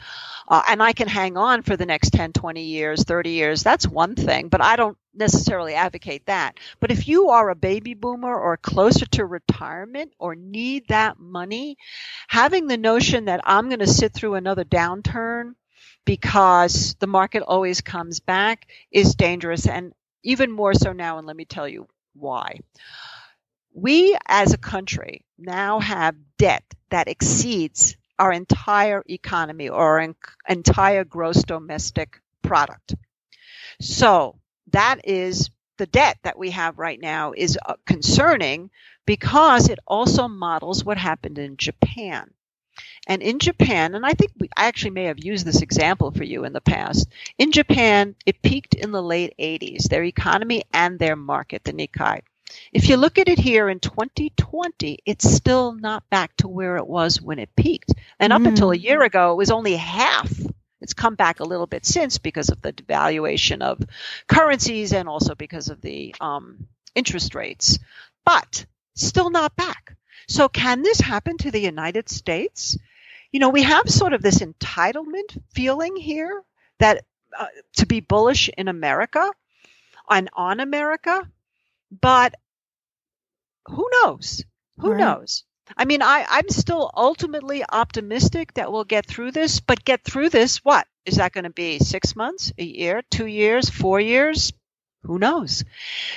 [0.50, 3.88] uh, and I can hang on for the next 10, 20 years, 30 years, that's
[3.88, 6.58] one thing, but I don't necessarily advocate that.
[6.82, 11.78] But if you are a baby boomer or closer to retirement or need that money,
[12.28, 15.54] having the notion that I'm going to sit through another downturn
[16.06, 21.36] because the market always comes back is dangerous and even more so now, and let
[21.36, 22.60] me tell you why.
[23.74, 30.16] We as a country now have debt that exceeds our entire economy or our
[30.48, 32.96] entire gross domestic product.
[33.82, 34.40] So
[34.72, 38.70] that is the debt that we have right now is uh, concerning
[39.06, 42.34] because it also models what happened in Japan.
[43.08, 46.24] And in Japan, and I think we, I actually may have used this example for
[46.24, 47.10] you in the past.
[47.38, 52.22] In Japan, it peaked in the late 80s, their economy and their market, the Nikkei.
[52.74, 56.88] If you look at it here in 2020, it's still not back to where it
[56.88, 57.94] was when it peaked.
[58.20, 58.48] And up mm.
[58.48, 58.84] until a mm.
[58.84, 60.32] year ago, it was only half.
[60.82, 63.84] It's come back a little bit since because of the devaluation of
[64.28, 67.80] currencies and also because of the um, interest rates,
[68.26, 68.66] but
[68.96, 69.96] still not back.
[70.28, 72.78] So, can this happen to the United States?
[73.32, 76.44] You know, we have sort of this entitlement feeling here
[76.80, 77.06] that
[77.38, 77.46] uh,
[77.78, 79.32] to be bullish in America
[80.10, 81.30] and on America,
[82.02, 82.34] but
[83.68, 84.44] who knows?
[84.80, 85.00] Who right.
[85.00, 85.44] knows?
[85.78, 90.30] I mean, I, I'm still ultimately optimistic that we'll get through this, but get through
[90.30, 90.88] this, what?
[91.06, 94.52] Is that going to be six months, a year, two years, four years?
[95.04, 95.64] Who knows?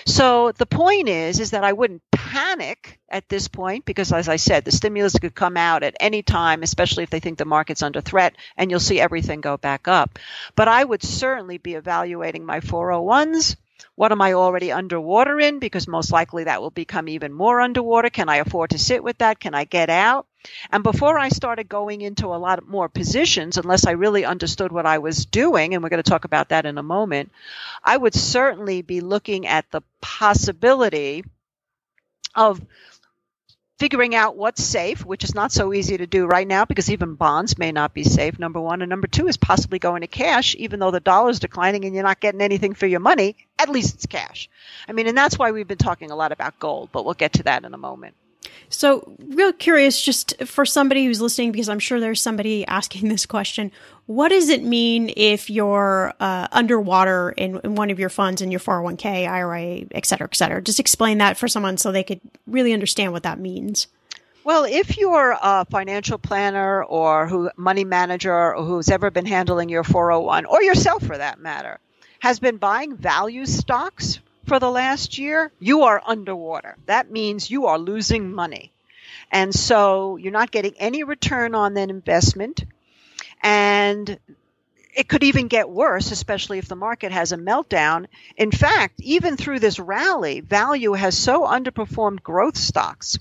[0.06, 4.36] So the point is, is that I wouldn't panic at this point because, as I
[4.36, 7.82] said, the stimulus could come out at any time, especially if they think the market's
[7.82, 10.18] under threat, and you'll see everything go back up.
[10.56, 13.56] But I would certainly be evaluating my 401s
[13.94, 15.58] what am I already underwater in?
[15.58, 18.10] Because most likely that will become even more underwater.
[18.10, 19.40] Can I afford to sit with that?
[19.40, 20.26] Can I get out?
[20.70, 24.86] And before I started going into a lot more positions, unless I really understood what
[24.86, 27.30] I was doing, and we're going to talk about that in a moment,
[27.84, 31.24] I would certainly be looking at the possibility
[32.34, 32.60] of
[33.82, 37.16] figuring out what's safe, which is not so easy to do right now because even
[37.16, 38.80] bonds may not be safe, number one.
[38.80, 42.04] And number two is possibly going to cash, even though the dollar's declining and you're
[42.04, 44.48] not getting anything for your money, at least it's cash.
[44.86, 47.32] I mean, and that's why we've been talking a lot about gold, but we'll get
[47.32, 48.14] to that in a moment.
[48.68, 53.26] So, real curious, just for somebody who's listening, because I'm sure there's somebody asking this
[53.26, 53.70] question,
[54.06, 58.50] what does it mean if you're uh, underwater in, in, one of your funds in
[58.50, 60.62] your 401k, IRA, et cetera, et cetera?
[60.62, 63.86] Just explain that for someone so they could really understand what that means.
[64.44, 69.68] Well, if you're a financial planner or who money manager or who's ever been handling
[69.68, 71.78] your 401 or yourself for that matter,
[72.18, 76.76] has been buying value stocks for the last year, you are underwater.
[76.86, 78.72] That means you are losing money.
[79.30, 82.64] And so you're not getting any return on that investment.
[83.42, 84.18] And
[84.94, 88.06] it could even get worse, especially if the market has a meltdown.
[88.36, 93.18] In fact, even through this rally, value has so underperformed growth stocks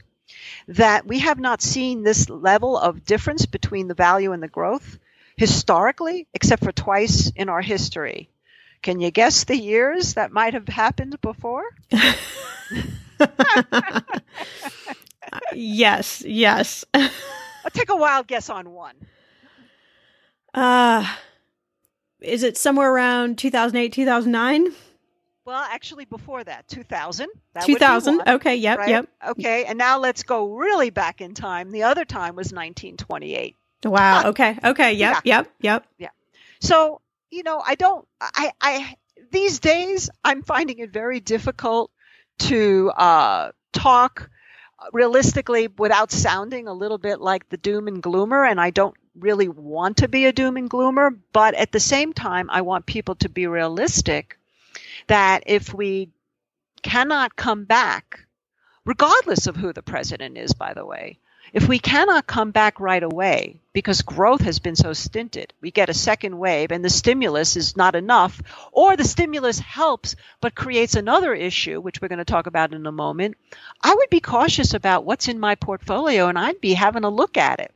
[0.68, 5.00] that we have not seen this level of difference between the value and the growth
[5.38, 8.30] historically, except for twice in our history.
[8.82, 11.63] Can you guess the years that might have happened before?
[15.54, 16.84] yes, yes.
[16.94, 17.10] I'll
[17.72, 18.96] take a wild guess on one.
[20.54, 21.08] Uh
[22.22, 24.67] is it somewhere around 2008, 2009?
[25.44, 27.28] Well, actually before that, 2000.
[27.54, 28.17] That 2000.
[28.17, 28.89] One, okay, yep, right?
[28.89, 29.10] yep.
[29.30, 31.72] Okay, and now let's go really back in time.
[31.72, 33.56] The other time was 1928.
[33.84, 34.58] Wow, okay.
[34.63, 35.38] Okay, yep, yeah.
[35.38, 35.88] yep, yep.
[35.98, 36.10] Yeah.
[36.60, 38.96] So you know, I don't, I, I,
[39.32, 41.91] these days I'm finding it very difficult
[42.39, 44.30] to uh, talk
[44.91, 48.44] realistically without sounding a little bit like the doom and gloomer.
[48.44, 52.13] And I don't really want to be a doom and gloomer, but at the same
[52.13, 54.38] time, I want people to be realistic
[55.08, 56.10] that if we
[56.82, 58.26] cannot come back,
[58.86, 61.20] regardless of who the president is, by the way,
[61.54, 65.89] if we cannot come back right away because growth has been so stinted, we get
[65.89, 68.41] a second wave and the stimulus is not enough,
[68.72, 72.86] or the stimulus helps but creates another issue, which we're going to talk about in
[72.86, 73.38] a moment,
[73.84, 77.38] I would be cautious about what's in my portfolio and I'd be having a look
[77.38, 77.74] at it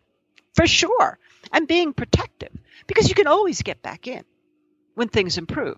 [0.54, 1.18] for sure
[1.52, 2.52] and being protective
[2.88, 4.24] because you can always get back in
[4.94, 5.78] when things improve.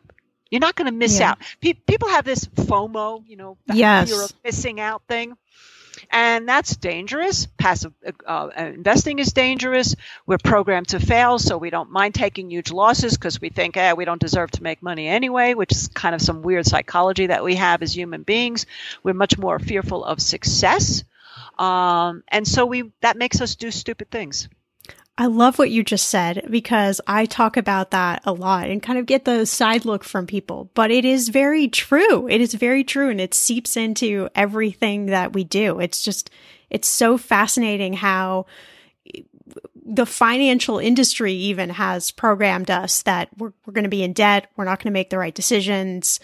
[0.49, 1.31] You're not going to miss yeah.
[1.31, 1.39] out.
[1.62, 4.10] Pe- people have this FOMO, you know, yes.
[4.10, 5.38] fear of missing out thing
[6.12, 7.47] and that's dangerous.
[7.57, 9.95] Passive uh, uh, investing is dangerous.
[10.25, 13.93] We're programmed to fail, so we don't mind taking huge losses because we think, eh,
[13.93, 17.43] we don't deserve to make money anyway, which is kind of some weird psychology that
[17.43, 18.65] we have as human beings.
[19.03, 21.04] We're much more fearful of success,
[21.58, 24.48] um, and so we that makes us do stupid things.
[25.19, 28.99] I love what you just said because I talk about that a lot and kind
[28.99, 32.27] of get the side look from people, but it is very true.
[32.27, 35.79] It is very true and it seeps into everything that we do.
[35.79, 36.29] It's just,
[36.69, 38.45] it's so fascinating how
[39.83, 44.51] the financial industry even has programmed us that we're, we're going to be in debt.
[44.55, 46.19] We're not going to make the right decisions.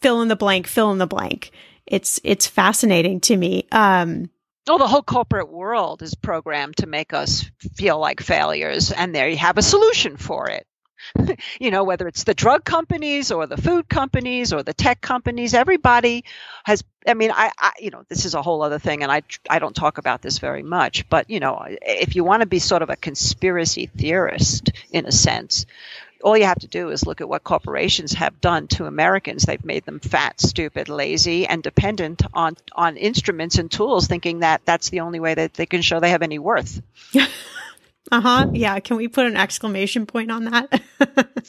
[0.00, 1.52] Fill in the blank, fill in the blank.
[1.86, 3.68] It's, it's fascinating to me.
[3.70, 4.30] Um,
[4.68, 9.28] Oh, the whole corporate world is programmed to make us feel like failures, and there
[9.28, 10.66] you have a solution for it.
[11.60, 15.54] you know, whether it's the drug companies or the food companies or the tech companies,
[15.54, 16.24] everybody
[16.64, 16.84] has.
[17.06, 19.58] I mean, I, I, you know, this is a whole other thing, and I, I
[19.58, 21.08] don't talk about this very much.
[21.08, 25.12] But you know, if you want to be sort of a conspiracy theorist in a
[25.12, 25.66] sense,
[26.22, 29.44] all you have to do is look at what corporations have done to Americans.
[29.44, 34.62] They've made them fat, stupid, lazy, and dependent on on instruments and tools, thinking that
[34.64, 36.80] that's the only way that they can show they have any worth.
[38.10, 38.46] Uh huh.
[38.52, 38.78] Yeah.
[38.80, 40.82] Can we put an exclamation point on that?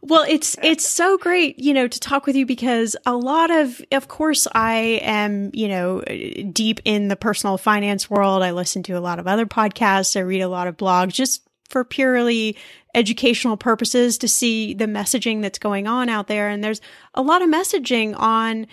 [0.00, 3.80] well, it's it's so great, you know, to talk with you because a lot of,
[3.92, 8.42] of course, I am, you know, deep in the personal finance world.
[8.42, 10.16] I listen to a lot of other podcasts.
[10.16, 12.56] I read a lot of blogs, just for purely
[12.94, 16.48] educational purposes to see the messaging that's going on out there.
[16.48, 16.80] And there's
[17.14, 18.66] a lot of messaging on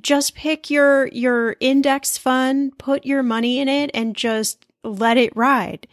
[0.00, 5.36] just pick your, your index fund, put your money in it and just let it
[5.36, 5.86] ride.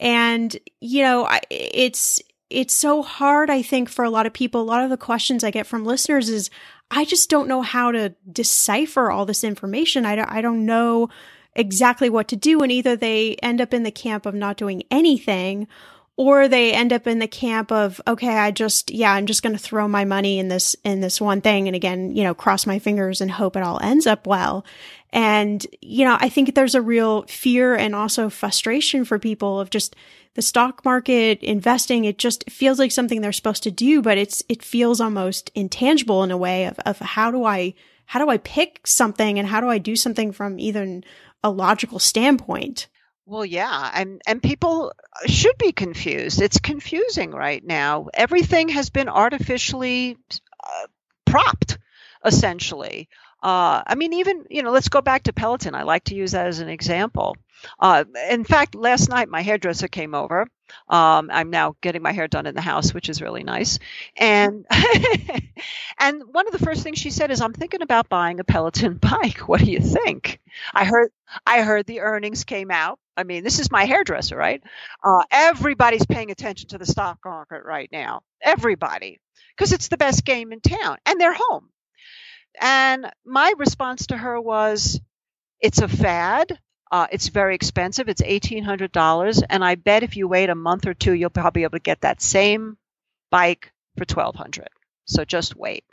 [0.00, 4.60] And, you know, it's, it's so hard, I think, for a lot of people.
[4.60, 6.50] A lot of the questions I get from listeners is,
[6.90, 10.06] I just don't know how to decipher all this information.
[10.06, 11.10] I don't, I don't know
[11.54, 12.62] exactly what to do.
[12.62, 15.68] And either they end up in the camp of not doing anything
[16.18, 19.54] or they end up in the camp of okay i just yeah i'm just going
[19.54, 22.66] to throw my money in this in this one thing and again you know cross
[22.66, 24.66] my fingers and hope it all ends up well.
[25.10, 29.70] And you know i think there's a real fear and also frustration for people of
[29.70, 29.96] just
[30.34, 34.42] the stock market investing it just feels like something they're supposed to do but it's
[34.50, 37.72] it feels almost intangible in a way of, of how do i
[38.04, 41.02] how do i pick something and how do i do something from even
[41.42, 42.86] a logical standpoint
[43.28, 44.92] well, yeah, and and people
[45.26, 46.40] should be confused.
[46.40, 48.08] It's confusing right now.
[48.14, 50.16] Everything has been artificially
[50.64, 50.86] uh,
[51.26, 51.78] propped,
[52.24, 53.08] essentially.
[53.42, 55.74] Uh, I mean, even you know, let's go back to Peloton.
[55.74, 57.36] I like to use that as an example.
[57.78, 60.46] Uh, in fact, last night my hairdresser came over.
[60.88, 63.78] Um, I'm now getting my hair done in the house, which is really nice.
[64.16, 64.66] And
[65.98, 68.94] and one of the first things she said is, "I'm thinking about buying a Peloton
[69.02, 69.48] bike.
[69.48, 70.40] What do you think?"
[70.74, 71.10] I heard
[71.46, 72.98] I heard the earnings came out.
[73.16, 74.62] I mean, this is my hairdresser, right?
[75.02, 78.22] Uh, everybody's paying attention to the stock market right now.
[78.40, 79.20] Everybody,
[79.56, 81.70] because it's the best game in town, and they're home.
[82.60, 85.00] And my response to her was,
[85.60, 86.58] "It's a fad."
[86.90, 88.08] Uh, it's very expensive.
[88.08, 89.42] It's $1,800.
[89.48, 91.82] And I bet if you wait a month or two, you'll probably be able to
[91.82, 92.78] get that same
[93.30, 94.68] bike for 1200
[95.06, 95.84] So just wait.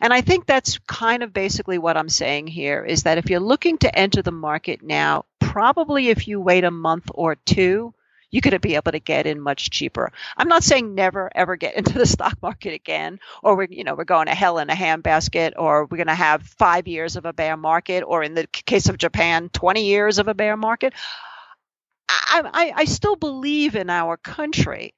[0.00, 3.40] And I think that's kind of basically what I'm saying here is that if you're
[3.40, 7.92] looking to enter the market now, probably if you wait a month or two,
[8.34, 10.10] you could be able to get in much cheaper.
[10.36, 13.94] I'm not saying never ever get into the stock market again, or we're you know
[13.94, 17.26] we're going to hell in a handbasket, or we're going to have five years of
[17.26, 20.94] a bear market, or in the case of Japan, 20 years of a bear market.
[22.08, 24.94] I, I, I still believe in our country,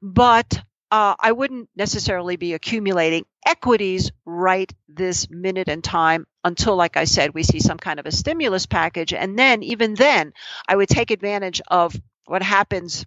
[0.00, 6.96] but uh, I wouldn't necessarily be accumulating equities right this minute in time until, like
[6.96, 9.12] I said, we see some kind of a stimulus package.
[9.12, 10.32] And then, even then,
[10.66, 11.94] I would take advantage of
[12.28, 13.06] what happens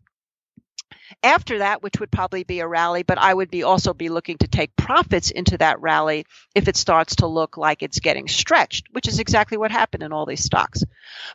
[1.24, 4.38] after that, which would probably be a rally, but I would be also be looking
[4.40, 8.88] to take profits into that rally if it starts to look like it's getting stretched,
[8.92, 10.84] which is exactly what happened in all these stocks.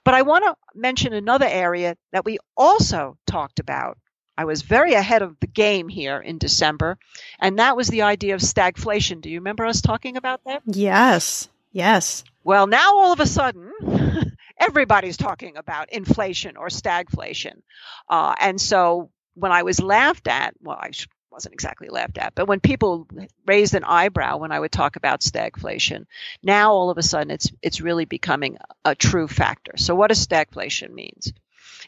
[0.05, 3.99] But I want to mention another area that we also talked about.
[4.39, 6.99] I was very ahead of the game here in December,
[7.39, 9.23] and that was the idea of stagflation.
[9.23, 10.63] Do you remember us talking about that?
[10.67, 11.49] Yes.
[11.73, 12.25] Yes.
[12.45, 13.73] Well, now all of a sudden,
[14.59, 17.63] everybody's talking about inflation or stagflation.
[18.09, 20.91] Uh, and so when I was laughed at, well, I
[21.31, 23.07] wasn't exactly laughed at, but when people
[23.47, 26.07] raised an eyebrow when I would talk about stagflation,
[26.43, 29.73] now all of a sudden it's it's really becoming a true factor.
[29.77, 31.33] So what does stagflation means?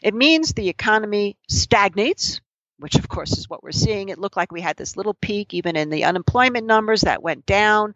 [0.03, 2.41] It means the economy stagnates,
[2.77, 4.09] which of course is what we're seeing.
[4.09, 7.45] It looked like we had this little peak even in the unemployment numbers that went
[7.45, 7.95] down.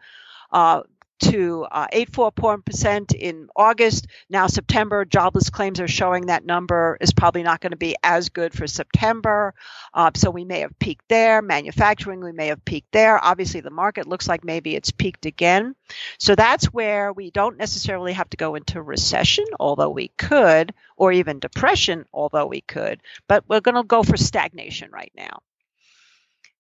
[0.51, 0.81] Uh,
[1.31, 4.07] to uh, 8.4% in August.
[4.29, 8.29] Now, September jobless claims are showing that number is probably not going to be as
[8.29, 9.53] good for September.
[9.93, 11.41] Uh, so we may have peaked there.
[11.41, 13.23] Manufacturing, we may have peaked there.
[13.23, 15.75] Obviously, the market looks like maybe it's peaked again.
[16.17, 21.11] So that's where we don't necessarily have to go into recession, although we could, or
[21.11, 23.01] even depression, although we could.
[23.27, 25.41] But we're going to go for stagnation right now.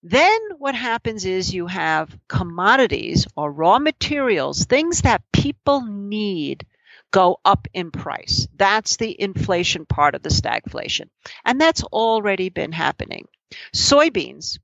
[0.03, 6.65] Then what happens is you have commodities or raw materials, things that people need
[7.11, 8.47] go up in price.
[8.55, 11.09] That's the inflation part of the stagflation.
[11.45, 13.27] And that's already been happening.
[13.73, 14.59] Soybeans,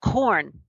[0.00, 0.60] corn,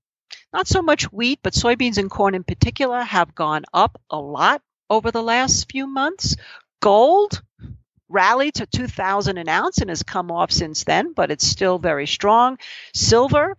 [0.52, 4.64] not so much wheat, but soybeans and corn in particular have gone up a lot
[4.90, 6.38] over the last few months.
[6.80, 7.44] Gold
[8.10, 12.08] rallied to 2000 an ounce and has come off since then, but it's still very
[12.08, 12.58] strong.
[12.94, 13.56] Silver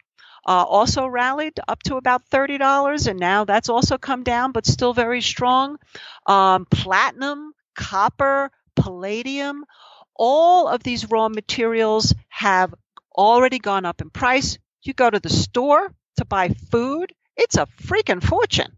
[0.47, 4.95] uh, also rallied up to about $30, and now that's also come down, but still
[4.95, 5.77] very strong.
[6.27, 9.65] Um, platinum, copper, palladium,
[10.15, 12.75] all of these raw materials have
[13.17, 14.59] already gone up in price.
[14.83, 18.78] You go to the store to buy food, it's a freaking fortune.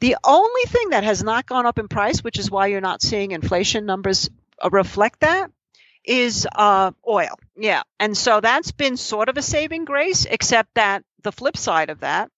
[0.00, 3.02] The only thing that has not gone up in price, which is why you're not
[3.02, 4.30] seeing inflation numbers
[4.62, 5.50] uh, reflect that,
[6.04, 7.38] is uh, oil.
[7.56, 7.82] Yeah.
[7.98, 12.00] And so that's been sort of a saving grace, except that the flip side of
[12.00, 12.30] that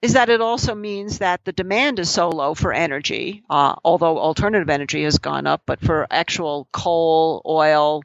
[0.00, 4.18] is that it also means that the demand is so low for energy, uh, although
[4.18, 8.02] alternative energy has gone up, but for actual coal, oil,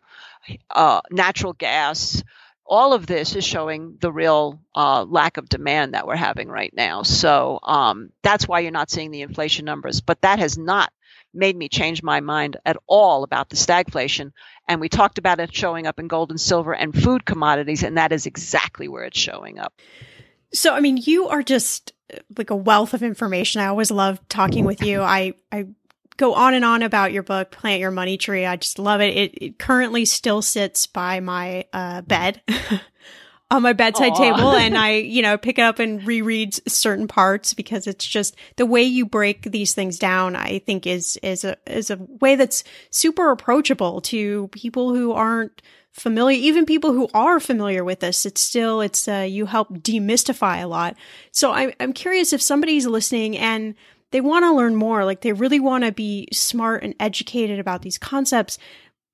[0.72, 2.24] uh, natural gas,
[2.66, 6.74] all of this is showing the real uh, lack of demand that we're having right
[6.76, 7.04] now.
[7.04, 10.02] So um, that's why you're not seeing the inflation numbers.
[10.02, 10.92] But that has not
[11.34, 14.32] made me change my mind at all about the stagflation.
[14.68, 17.98] And we talked about it showing up in gold and silver and food commodities, and
[17.98, 19.74] that is exactly where it's showing up.
[20.54, 23.62] So, I mean, you are just uh, like a wealth of information.
[23.62, 25.02] I always love talking with you.
[25.02, 25.68] I, I
[26.18, 28.46] go on and on about your book, Plant Your Money Tree.
[28.46, 29.16] I just love it.
[29.16, 32.42] It, it currently still sits by my uh, bed.
[33.52, 34.18] on my bedside Aww.
[34.18, 38.36] table and I, you know, pick it up and reread certain parts because it's just
[38.56, 42.36] the way you break these things down, I think is, is a, is a way
[42.36, 45.62] that's super approachable to people who aren't
[45.92, 48.26] familiar, even people who are familiar with this.
[48.26, 50.96] It's still, it's, uh, you help demystify a lot.
[51.32, 53.76] So I'm, I'm curious if somebody's listening and
[54.14, 57.82] they want to learn more, like they really want to be smart and educated about
[57.82, 58.58] these concepts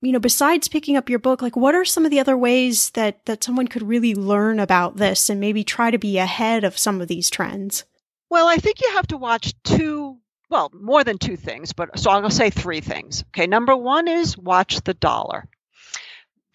[0.02, 2.90] you know, besides picking up your book, like what are some of the other ways
[2.92, 6.78] that that someone could really learn about this and maybe try to be ahead of
[6.78, 7.84] some of these trends?
[8.30, 10.18] Well, I think you have to watch two,
[10.50, 13.24] well, more than two things, but so I'll say three things.
[13.30, 15.50] Okay, number 1 is watch the dollar.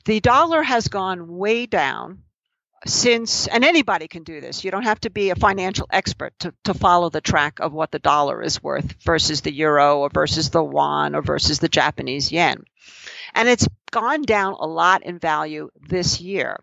[0.04, 2.23] The dollar has gone way down
[2.86, 6.52] since and anybody can do this you don't have to be a financial expert to,
[6.64, 10.50] to follow the track of what the dollar is worth versus the euro or versus
[10.50, 12.62] the yuan or versus the japanese yen
[13.34, 16.58] and it's gone down a lot in value this year.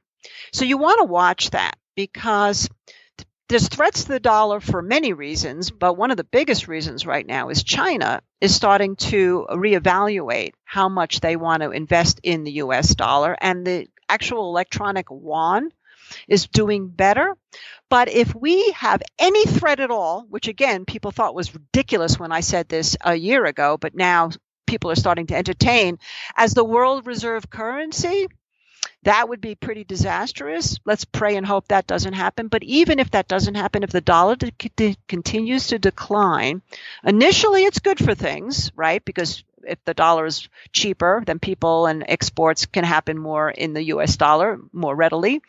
[0.53, 2.69] So you want to watch that because
[3.49, 7.25] there's threats to the dollar for many reasons, but one of the biggest reasons right
[7.25, 12.53] now is China is starting to reevaluate how much they want to invest in the
[12.53, 15.71] US dollar and the actual electronic yuan
[16.27, 17.35] is doing better.
[17.89, 22.31] But if we have any threat at all, which again, people thought was ridiculous when
[22.31, 24.31] I said this a year ago, but now
[24.65, 25.99] people are starting to entertain
[26.37, 28.27] as the world reserve currency,
[29.03, 30.77] that would be pretty disastrous.
[30.85, 32.47] Let's pray and hope that doesn't happen.
[32.47, 36.61] But even if that doesn't happen, if the dollar de- de- continues to decline,
[37.03, 39.03] initially it's good for things, right?
[39.03, 43.83] Because if the dollar is cheaper, then people and exports can happen more in the
[43.85, 45.41] US dollar more readily.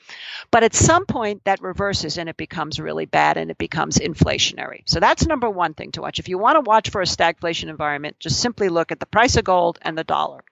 [0.51, 4.83] But at some point that reverses and it becomes really bad and it becomes inflationary.
[4.87, 6.19] So that's number one thing to watch.
[6.19, 9.37] If you want to watch for a stagflation environment, just simply look at the price
[9.37, 10.45] of gold and the dollar.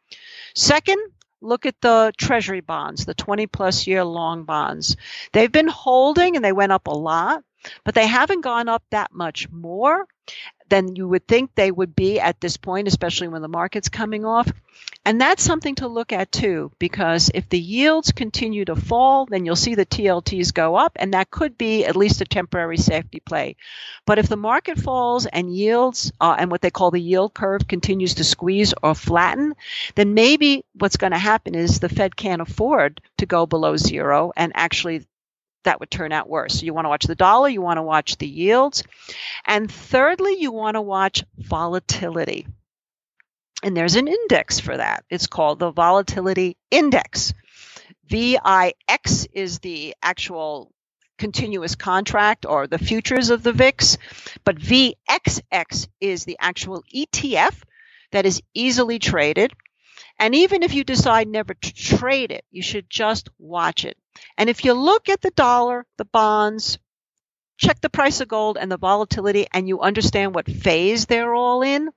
[0.54, 0.98] Second,
[1.40, 4.96] look at the treasury bonds, the 20 plus year long bonds.
[5.32, 7.42] They've been holding and they went up a lot,
[7.84, 10.06] but they haven't gone up that much more
[10.70, 14.24] than you would think they would be at this point, especially when the market's coming
[14.24, 14.50] off.
[15.04, 19.44] And that's something to look at too, because if the yields continue to fall, then
[19.44, 23.20] you'll see the TLTs go up, and that could be at least a temporary safety
[23.20, 23.56] play.
[24.06, 27.66] But if the market falls and yields uh, and what they call the yield curve
[27.66, 29.54] continues to squeeze or flatten,
[29.94, 34.32] then maybe what's going to happen is the Fed can't afford to go below zero,
[34.36, 35.06] and actually
[35.64, 36.60] that would turn out worse.
[36.60, 38.82] So you want to watch the dollar, you want to watch the yields.
[39.46, 42.46] And thirdly, you want to watch volatility.
[43.62, 45.04] And there's an index for that.
[45.10, 47.34] It's called the volatility index.
[48.06, 50.72] VIX is the actual
[51.18, 53.98] continuous contract or the futures of the VIX,
[54.44, 57.54] but VXX is the actual ETF
[58.12, 59.52] that is easily traded.
[60.20, 63.96] And even if you decide never to trade it, you should just watch it.
[64.36, 66.78] And if you look at the dollar, the bonds,
[67.56, 71.62] check the price of gold and the volatility, and you understand what phase they're all
[71.62, 71.88] in,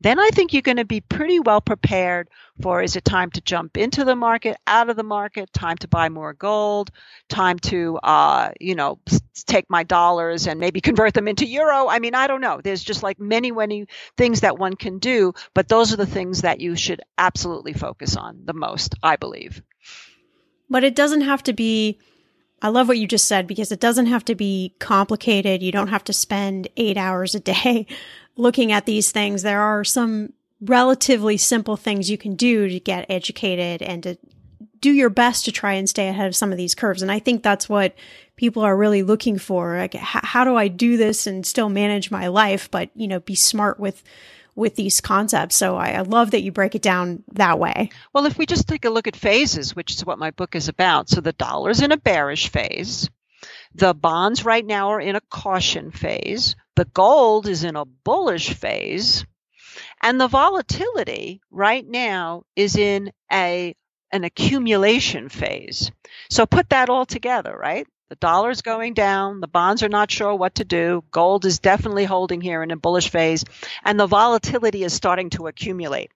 [0.00, 2.28] then I think you're going to be pretty well prepared
[2.60, 5.88] for is it time to jump into the market, out of the market, time to
[5.88, 6.90] buy more gold,
[7.28, 8.98] time to, uh, you know,
[9.46, 11.88] take my dollars and maybe convert them into euro.
[11.88, 12.60] I mean, I don't know.
[12.62, 13.86] There's just like many, many
[14.16, 18.16] things that one can do, but those are the things that you should absolutely focus
[18.16, 19.62] on the most, I believe.
[20.68, 21.98] But it doesn't have to be.
[22.64, 25.62] I love what you just said because it doesn't have to be complicated.
[25.62, 27.86] You don't have to spend eight hours a day
[28.36, 29.42] looking at these things.
[29.42, 34.16] There are some relatively simple things you can do to get educated and to
[34.80, 37.02] do your best to try and stay ahead of some of these curves.
[37.02, 37.94] And I think that's what
[38.36, 39.76] people are really looking for.
[39.76, 43.34] Like, how do I do this and still manage my life, but, you know, be
[43.34, 44.02] smart with,
[44.54, 45.56] with these concepts.
[45.56, 47.90] So I, I, love that you break it down that way.
[48.12, 50.68] Well, if we just take a look at phases, which is what my book is
[50.68, 51.08] about.
[51.08, 53.08] So the dollar's in a bearish phase.
[53.74, 56.54] The bonds right now are in a caution phase.
[56.76, 59.24] The gold is in a bullish phase.
[60.02, 63.74] And the volatility right now is in a
[64.12, 65.90] an accumulation phase.
[66.30, 67.86] So put that all together, right?
[68.10, 72.04] The dollar's going down, the bonds are not sure what to do, gold is definitely
[72.04, 73.44] holding here in a bullish phase,
[73.82, 76.10] and the volatility is starting to accumulate.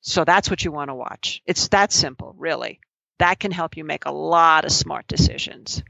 [0.00, 1.40] So that's what you want to watch.
[1.46, 2.80] It's that simple, really.
[3.20, 5.82] That can help you make a lot of smart decisions.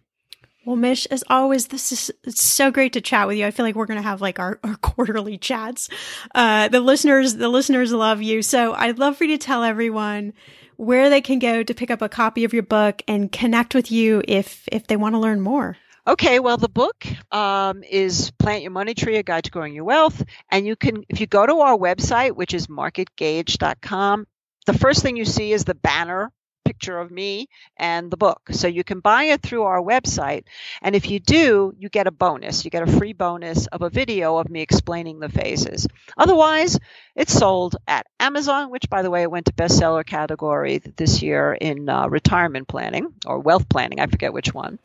[0.64, 3.46] Well, Mish, as always, this is it's so great to chat with you.
[3.46, 5.88] I feel like we're going to have like our, our quarterly chats.
[6.34, 8.42] Uh, the listeners, the listeners love you.
[8.42, 10.34] So I'd love for you to tell everyone
[10.82, 13.92] where they can go to pick up a copy of your book and connect with
[13.92, 15.76] you if, if they want to learn more.
[16.08, 19.84] Okay, well, the book um, is Plant Your Money Tree, A Guide to Growing Your
[19.84, 20.20] Wealth.
[20.50, 24.26] And you can, if you go to our website, which is marketgauge.com,
[24.66, 26.32] the first thing you see is the banner
[26.72, 28.40] picture of me and the book.
[28.50, 30.44] So you can buy it through our website.
[30.80, 32.64] And if you do, you get a bonus.
[32.64, 35.86] You get a free bonus of a video of me explaining the phases.
[36.16, 36.78] Otherwise,
[37.14, 41.90] it's sold at Amazon, which, by the way, went to bestseller category this year in
[41.90, 44.00] uh, retirement planning or wealth planning.
[44.00, 44.78] I forget which one.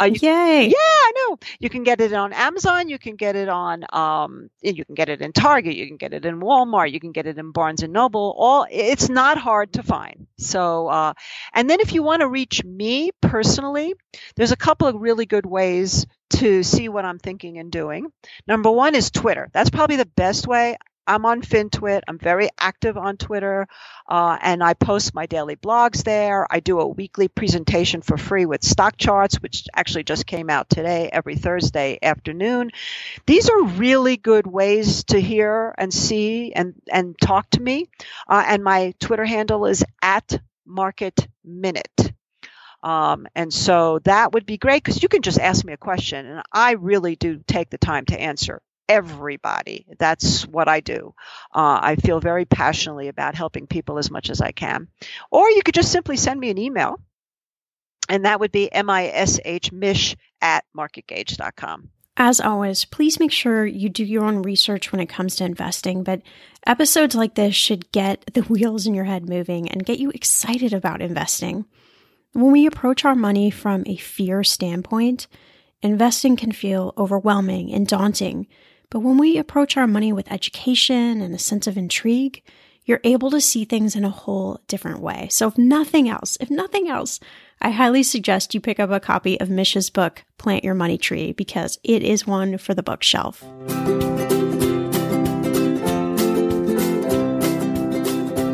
[0.00, 0.68] Uh, you, Yay!
[0.68, 1.38] Yeah, I know.
[1.58, 2.88] You can get it on Amazon.
[2.88, 3.84] You can get it on.
[3.92, 5.76] Um, you can get it in Target.
[5.76, 6.90] You can get it in Walmart.
[6.90, 8.34] You can get it in Barnes and Noble.
[8.38, 10.26] All it's not hard to find.
[10.38, 11.12] So, uh,
[11.52, 13.94] and then if you want to reach me personally,
[14.36, 18.12] there's a couple of really good ways to see what I'm thinking and doing.
[18.46, 19.48] Number one is Twitter.
[19.52, 20.76] That's probably the best way.
[21.06, 22.02] I'm on FinTwit.
[22.08, 23.66] I'm very active on Twitter,
[24.08, 26.46] uh, and I post my daily blogs there.
[26.50, 30.70] I do a weekly presentation for free with stock charts, which actually just came out
[30.70, 32.70] today, every Thursday afternoon.
[33.26, 37.86] These are really good ways to hear and see and and talk to me.
[38.28, 42.12] Uh, and my Twitter handle is at Market Minute.
[42.82, 46.26] Um, and so that would be great because you can just ask me a question,
[46.26, 49.86] and I really do take the time to answer everybody.
[49.98, 51.14] That's what I do.
[51.54, 54.88] Uh, I feel very passionately about helping people as much as I can.
[55.30, 57.00] Or you could just simply send me an email,
[58.08, 61.88] and that would be mishmish at marketgauge.com.
[62.16, 66.04] As always, please make sure you do your own research when it comes to investing,
[66.04, 66.22] but
[66.66, 70.72] episodes like this should get the wheels in your head moving and get you excited
[70.72, 71.64] about investing.
[72.32, 75.26] When we approach our money from a fear standpoint,
[75.82, 78.46] investing can feel overwhelming and daunting
[78.94, 82.44] but when we approach our money with education and a sense of intrigue,
[82.84, 85.26] you're able to see things in a whole different way.
[85.32, 87.18] So, if nothing else, if nothing else,
[87.60, 91.32] I highly suggest you pick up a copy of Mish's book, Plant Your Money Tree,
[91.32, 93.42] because it is one for the bookshelf.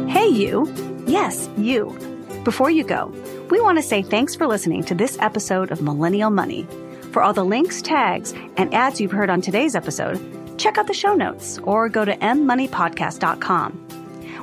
[0.09, 0.73] Hey, you.
[1.07, 1.97] Yes, you.
[2.45, 3.07] Before you go,
[3.51, 6.67] we want to say thanks for listening to this episode of Millennial Money.
[7.13, 10.21] For all the links, tags, and ads you've heard on today's episode,
[10.59, 13.73] check out the show notes or go to mmoneypodcast.com,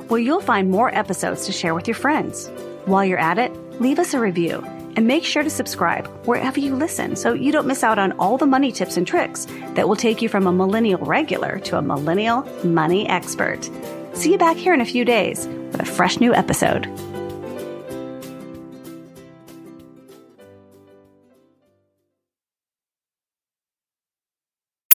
[0.08, 2.48] where you'll find more episodes to share with your friends.
[2.84, 4.62] While you're at it, leave us a review
[4.96, 8.36] and make sure to subscribe wherever you listen so you don't miss out on all
[8.36, 11.82] the money tips and tricks that will take you from a millennial regular to a
[11.82, 13.68] millennial money expert.
[14.14, 16.86] See you back here in a few days with a fresh new episode.